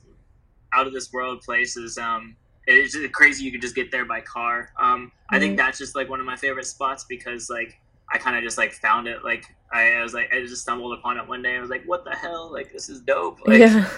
out 0.72 0.86
of 0.86 0.92
this 0.92 1.12
world 1.12 1.40
places. 1.40 1.98
Um, 1.98 2.36
it's 2.66 2.92
just 2.92 3.12
crazy. 3.12 3.44
You 3.44 3.50
could 3.50 3.62
just 3.62 3.74
get 3.74 3.90
there 3.90 4.04
by 4.04 4.20
car. 4.20 4.70
Um, 4.78 5.10
I 5.30 5.38
think 5.38 5.54
Mhm. 5.54 5.56
that's 5.56 5.78
just 5.78 5.96
like 5.96 6.08
one 6.08 6.20
of 6.20 6.26
my 6.26 6.36
favorite 6.36 6.66
spots 6.66 7.04
because 7.04 7.48
like 7.50 7.78
I 8.12 8.18
kind 8.18 8.36
of 8.36 8.42
just 8.44 8.58
like 8.58 8.72
found 8.72 9.08
it. 9.08 9.24
Like 9.24 9.44
I, 9.72 9.92
I 9.92 10.02
was 10.02 10.14
like 10.14 10.32
I 10.32 10.40
just 10.40 10.62
stumbled 10.62 10.98
upon 10.98 11.18
it 11.18 11.28
one 11.28 11.42
day. 11.42 11.56
I 11.56 11.60
was 11.60 11.70
like, 11.70 11.84
what 11.84 12.04
the 12.04 12.14
hell? 12.14 12.50
Like 12.52 12.72
this 12.72 12.88
is 12.88 13.00
dope. 13.00 13.38
Like, 13.46 13.60
yeah. 13.60 13.88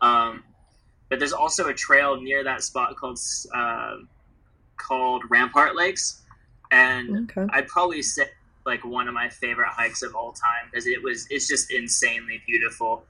um, 0.00 0.42
but 1.08 1.18
there's 1.18 1.32
also 1.32 1.68
a 1.68 1.74
trail 1.74 2.20
near 2.20 2.44
that 2.44 2.62
spot 2.62 2.96
called 2.96 3.18
uh, 3.54 3.96
called 4.76 5.22
Rampart 5.28 5.76
Lakes, 5.76 6.22
and 6.70 7.30
Okay. 7.30 7.46
I'd 7.52 7.68
probably 7.68 8.02
say 8.02 8.24
like 8.64 8.84
one 8.84 9.06
of 9.06 9.14
my 9.14 9.28
favorite 9.28 9.68
hikes 9.70 10.02
of 10.02 10.14
all 10.14 10.32
time 10.32 10.68
because 10.70 10.86
it 10.86 11.02
was 11.02 11.26
it's 11.30 11.46
just 11.48 11.70
insanely 11.70 12.42
beautiful. 12.46 13.04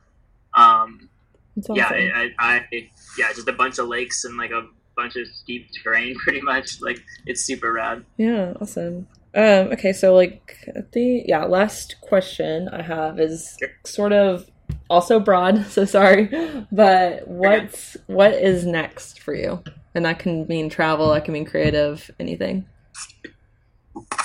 Um, 0.55 1.09
That's 1.57 1.69
yeah. 1.75 1.89
I, 1.89 2.31
I, 2.39 2.67
I 2.73 2.91
yeah, 3.19 3.33
just 3.33 3.49
a 3.49 3.53
bunch 3.53 3.79
of 3.79 3.89
lakes 3.89 4.25
and 4.25 4.37
like 4.37 4.51
a 4.51 4.67
bunch 4.97 5.17
of 5.17 5.27
steep 5.29 5.69
terrain, 5.83 6.17
pretty 6.25 6.41
much. 6.41 6.81
Like 6.81 7.03
it's 7.27 7.43
super 7.43 7.73
rad. 7.73 8.05
Yeah, 8.17 8.55
awesome. 8.61 9.07
Um, 9.35 9.73
okay, 9.73 9.93
so 9.93 10.15
like 10.15 10.57
the 10.93 11.25
yeah, 11.27 11.45
last 11.45 11.97
question 12.01 12.69
I 12.69 12.83
have 12.83 13.21
is 13.21 13.57
sort 13.85 14.13
of 14.13 14.51
also 14.89 15.21
broad, 15.21 15.67
so 15.69 15.85
sorry. 15.85 16.31
But 16.73 17.27
what's 17.29 17.97
what 18.07 18.33
is 18.33 18.65
next 18.65 19.21
for 19.21 19.35
you? 19.35 19.63
And 19.95 20.05
that 20.05 20.19
can 20.19 20.47
mean 20.47 20.69
travel, 20.69 21.13
that 21.13 21.25
can 21.25 21.33
mean 21.33 21.45
creative, 21.45 22.11
anything. 22.21 22.67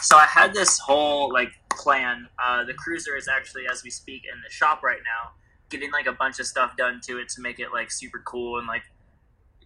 So 0.02 0.18
I 0.18 0.26
had 0.26 0.54
this 0.54 0.80
whole 0.80 1.32
like 1.32 1.52
plan. 1.72 2.28
Uh, 2.44 2.64
the 2.64 2.74
cruiser 2.74 3.16
is 3.16 3.28
actually 3.28 3.64
as 3.72 3.84
we 3.84 3.90
speak 3.90 4.24
in 4.32 4.42
the 4.42 4.50
shop 4.50 4.84
right 4.84 5.00
now, 5.04 5.32
getting 5.70 5.92
like 5.92 6.08
a 6.08 6.12
bunch 6.12 6.40
of 6.40 6.46
stuff 6.46 6.76
done 6.78 7.00
to 7.06 7.18
it 7.20 7.30
to 7.30 7.42
make 7.42 7.60
it 7.60 7.72
like 7.72 7.92
super 7.92 8.22
cool 8.26 8.60
and 8.60 8.68
like 8.68 8.84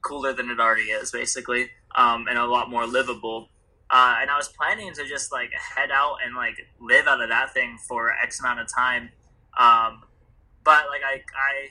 cooler 0.01 0.33
than 0.33 0.49
it 0.49 0.59
already 0.59 0.83
is, 0.83 1.11
basically, 1.11 1.69
um, 1.95 2.27
and 2.27 2.37
a 2.37 2.45
lot 2.45 2.69
more 2.69 2.85
livable. 2.85 3.49
Uh, 3.89 4.17
and 4.19 4.31
I 4.31 4.37
was 4.37 4.47
planning 4.47 4.91
to 4.93 5.05
just 5.07 5.31
like 5.31 5.51
head 5.53 5.91
out 5.91 6.17
and 6.25 6.35
like 6.35 6.57
live 6.79 7.07
out 7.07 7.21
of 7.21 7.29
that 7.29 7.53
thing 7.53 7.77
for 7.87 8.11
X 8.11 8.39
amount 8.39 8.59
of 8.59 8.67
time. 8.73 9.09
Um, 9.59 10.03
but 10.63 10.85
like 10.89 11.01
I, 11.05 11.21
I, 11.35 11.69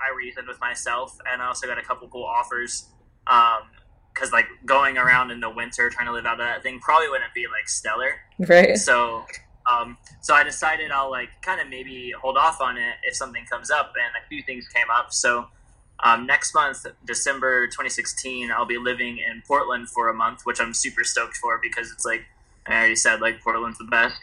I 0.00 0.16
reasoned 0.16 0.48
with 0.48 0.60
myself, 0.60 1.16
and 1.30 1.42
I 1.42 1.46
also 1.46 1.66
got 1.66 1.78
a 1.78 1.82
couple 1.82 2.08
cool 2.08 2.24
offers. 2.24 2.88
because 3.24 4.28
um, 4.28 4.32
like 4.32 4.46
going 4.64 4.96
around 4.96 5.30
in 5.30 5.40
the 5.40 5.50
winter 5.50 5.90
trying 5.90 6.06
to 6.06 6.12
live 6.12 6.26
out 6.26 6.40
of 6.40 6.46
that 6.46 6.62
thing 6.62 6.80
probably 6.80 7.08
wouldn't 7.08 7.34
be 7.34 7.46
like 7.46 7.68
stellar. 7.68 8.14
Right. 8.38 8.76
So, 8.78 9.24
um, 9.70 9.98
so 10.22 10.34
I 10.34 10.42
decided 10.42 10.90
I'll 10.90 11.10
like 11.10 11.28
kind 11.42 11.60
of 11.60 11.68
maybe 11.68 12.12
hold 12.18 12.38
off 12.38 12.60
on 12.60 12.78
it 12.78 12.96
if 13.02 13.14
something 13.14 13.44
comes 13.44 13.70
up, 13.70 13.92
and 13.94 14.24
a 14.24 14.26
few 14.28 14.42
things 14.42 14.66
came 14.68 14.90
up. 14.90 15.12
So 15.12 15.46
um, 16.02 16.26
next 16.26 16.54
month, 16.54 16.84
December 17.04 17.66
2016, 17.66 18.50
I'll 18.50 18.64
be 18.64 18.78
living 18.78 19.18
in 19.18 19.42
Portland 19.46 19.88
for 19.88 20.08
a 20.08 20.14
month, 20.14 20.40
which 20.44 20.60
I'm 20.60 20.74
super 20.74 21.04
stoked 21.04 21.36
for 21.36 21.60
because 21.62 21.92
it's 21.92 22.04
like 22.04 22.24
I 22.66 22.74
already 22.74 22.96
said, 22.96 23.20
like 23.20 23.40
Portland's 23.40 23.78
the 23.78 23.84
best. 23.84 24.16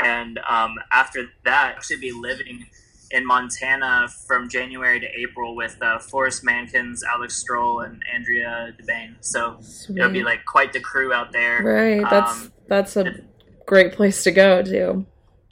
And 0.00 0.38
um, 0.48 0.76
after 0.92 1.26
that, 1.44 1.76
I 1.78 1.82
should 1.82 2.00
be 2.00 2.12
living 2.12 2.66
in 3.10 3.26
Montana 3.26 4.06
from 4.26 4.48
January 4.48 5.00
to 5.00 5.06
April 5.18 5.56
with 5.56 5.76
uh, 5.82 5.98
Forrest 5.98 6.44
Mankins, 6.44 7.00
Alex 7.12 7.42
Strohl, 7.42 7.84
and 7.84 8.02
Andrea 8.12 8.74
Debane. 8.80 9.16
So 9.20 9.56
Sweet. 9.60 9.98
it'll 9.98 10.12
be 10.12 10.22
like 10.22 10.44
quite 10.44 10.72
the 10.72 10.80
crew 10.80 11.12
out 11.12 11.32
there. 11.32 11.62
Right. 11.62 12.08
That's 12.08 12.42
um, 12.42 12.52
that's 12.68 12.96
a 12.96 13.14
great 13.66 13.92
place 13.92 14.22
to 14.24 14.30
go 14.30 14.62
to. 14.62 15.04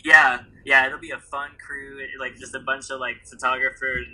Yeah, 0.04 0.40
yeah, 0.64 0.86
it'll 0.86 1.00
be 1.00 1.10
a 1.10 1.18
fun 1.18 1.50
crew. 1.64 1.98
Like 2.20 2.36
just 2.36 2.54
a 2.54 2.60
bunch 2.60 2.90
of 2.90 3.00
like 3.00 3.16
photographers 3.24 4.06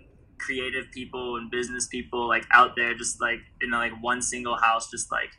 creative 0.43 0.91
people 0.91 1.37
and 1.37 1.51
business 1.51 1.87
people 1.87 2.27
like 2.27 2.45
out 2.51 2.75
there 2.77 2.95
just 2.95 3.21
like 3.21 3.41
in 3.61 3.71
like 3.71 3.93
one 4.03 4.21
single 4.21 4.57
house 4.57 4.91
just 4.91 5.11
like 5.13 5.31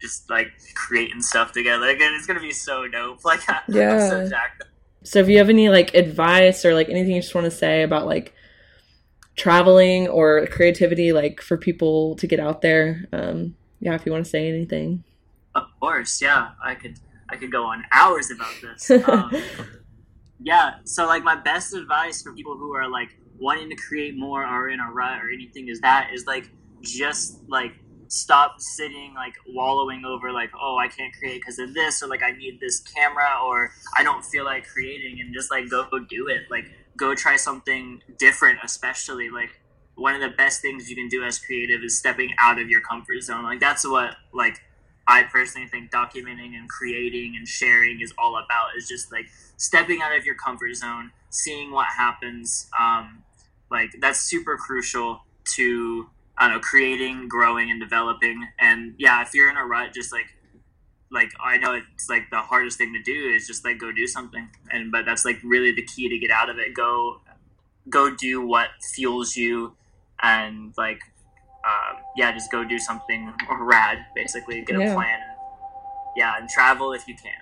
just 0.00 0.28
like 0.28 0.48
creating 0.74 1.22
stuff 1.22 1.52
together. 1.52 1.88
Again 1.88 2.12
it's 2.14 2.26
gonna 2.26 2.40
be 2.40 2.52
so 2.52 2.88
dope. 2.88 3.20
Like 3.24 3.40
yeah. 3.68 4.08
so, 4.08 4.30
so 5.04 5.18
if 5.20 5.28
you 5.28 5.38
have 5.38 5.48
any 5.48 5.68
like 5.68 5.94
advice 5.94 6.64
or 6.64 6.74
like 6.74 6.88
anything 6.88 7.14
you 7.14 7.22
just 7.22 7.34
want 7.34 7.46
to 7.46 7.50
say 7.50 7.82
about 7.82 8.06
like 8.06 8.34
traveling 9.36 10.08
or 10.08 10.46
creativity 10.48 11.12
like 11.12 11.40
for 11.40 11.56
people 11.56 12.14
to 12.16 12.26
get 12.26 12.38
out 12.38 12.60
there 12.60 13.08
um 13.14 13.56
yeah 13.80 13.94
if 13.94 14.04
you 14.04 14.12
want 14.12 14.24
to 14.24 14.30
say 14.30 14.46
anything. 14.48 15.04
Of 15.54 15.64
course 15.80 16.20
yeah. 16.20 16.50
I 16.62 16.74
could 16.74 16.98
i 17.30 17.36
could 17.36 17.50
go 17.50 17.64
on 17.64 17.84
hours 17.92 18.30
about 18.30 18.54
this. 18.60 18.90
Um, 19.08 19.32
yeah 20.44 20.74
so 20.84 21.06
like 21.06 21.22
my 21.22 21.36
best 21.36 21.72
advice 21.72 22.20
for 22.20 22.34
people 22.34 22.56
who 22.56 22.74
are 22.74 22.88
like 22.88 23.16
wanting 23.38 23.68
to 23.70 23.76
create 23.76 24.16
more 24.16 24.46
or 24.46 24.68
in 24.68 24.80
a 24.80 24.90
rut 24.90 25.22
or 25.22 25.30
anything 25.30 25.68
is 25.68 25.80
that 25.80 26.10
is 26.12 26.26
like 26.26 26.48
just 26.80 27.38
like 27.48 27.72
stop 28.08 28.60
sitting 28.60 29.14
like 29.14 29.34
wallowing 29.48 30.04
over 30.04 30.30
like 30.32 30.50
oh 30.60 30.76
i 30.76 30.86
can't 30.86 31.14
create 31.14 31.40
because 31.40 31.58
of 31.58 31.72
this 31.72 32.02
or 32.02 32.08
like 32.08 32.22
i 32.22 32.30
need 32.32 32.60
this 32.60 32.80
camera 32.80 33.30
or 33.42 33.70
i 33.96 34.02
don't 34.02 34.22
feel 34.22 34.44
like 34.44 34.66
creating 34.66 35.18
and 35.20 35.32
just 35.32 35.50
like 35.50 35.68
go, 35.70 35.86
go 35.90 35.98
do 35.98 36.28
it. 36.28 36.42
Like 36.50 36.66
go 36.96 37.14
try 37.14 37.36
something 37.36 38.02
different 38.18 38.58
especially 38.62 39.30
like 39.30 39.60
one 39.94 40.14
of 40.14 40.20
the 40.20 40.36
best 40.36 40.60
things 40.62 40.88
you 40.88 40.96
can 40.96 41.08
do 41.08 41.24
as 41.24 41.38
creative 41.38 41.82
is 41.82 41.98
stepping 41.98 42.30
out 42.40 42.58
of 42.58 42.68
your 42.68 42.80
comfort 42.80 43.22
zone. 43.22 43.44
Like 43.44 43.60
that's 43.60 43.86
what 43.88 44.16
like 44.32 44.60
i 45.06 45.22
personally 45.22 45.66
think 45.66 45.90
documenting 45.90 46.54
and 46.56 46.68
creating 46.68 47.34
and 47.36 47.48
sharing 47.48 48.00
is 48.00 48.12
all 48.18 48.36
about 48.36 48.68
is 48.76 48.86
just 48.86 49.10
like 49.10 49.26
stepping 49.56 50.00
out 50.00 50.16
of 50.16 50.24
your 50.24 50.34
comfort 50.34 50.74
zone 50.74 51.10
seeing 51.30 51.72
what 51.72 51.86
happens 51.86 52.68
um, 52.78 53.22
like 53.72 53.90
that's 54.00 54.20
super 54.20 54.56
crucial 54.56 55.22
to 55.56 56.08
I 56.36 56.46
don't 56.46 56.56
know 56.56 56.60
creating, 56.60 57.28
growing, 57.28 57.70
and 57.70 57.80
developing. 57.80 58.46
And 58.58 58.94
yeah, 58.98 59.22
if 59.22 59.34
you're 59.34 59.50
in 59.50 59.56
a 59.56 59.64
rut, 59.64 59.92
just 59.92 60.12
like 60.12 60.26
like 61.10 61.30
I 61.42 61.56
know 61.56 61.74
it's 61.74 62.08
like 62.08 62.30
the 62.30 62.40
hardest 62.40 62.78
thing 62.78 62.92
to 62.92 63.02
do 63.02 63.32
is 63.34 63.46
just 63.46 63.64
like 63.64 63.78
go 63.78 63.90
do 63.90 64.06
something. 64.06 64.48
And 64.70 64.92
but 64.92 65.04
that's 65.04 65.24
like 65.24 65.38
really 65.42 65.72
the 65.72 65.82
key 65.82 66.08
to 66.08 66.18
get 66.18 66.30
out 66.30 66.48
of 66.48 66.58
it. 66.58 66.74
Go 66.74 67.20
go 67.88 68.14
do 68.14 68.46
what 68.46 68.68
fuels 68.94 69.36
you, 69.36 69.74
and 70.22 70.72
like 70.76 71.00
um, 71.64 71.98
yeah, 72.16 72.32
just 72.32 72.50
go 72.50 72.64
do 72.64 72.78
something 72.78 73.32
rad. 73.60 73.98
Basically, 74.14 74.62
get 74.62 74.78
yeah. 74.78 74.92
a 74.92 74.94
plan. 74.94 75.18
Yeah, 76.16 76.34
and 76.38 76.48
travel 76.48 76.92
if 76.92 77.08
you 77.08 77.14
can. 77.14 77.32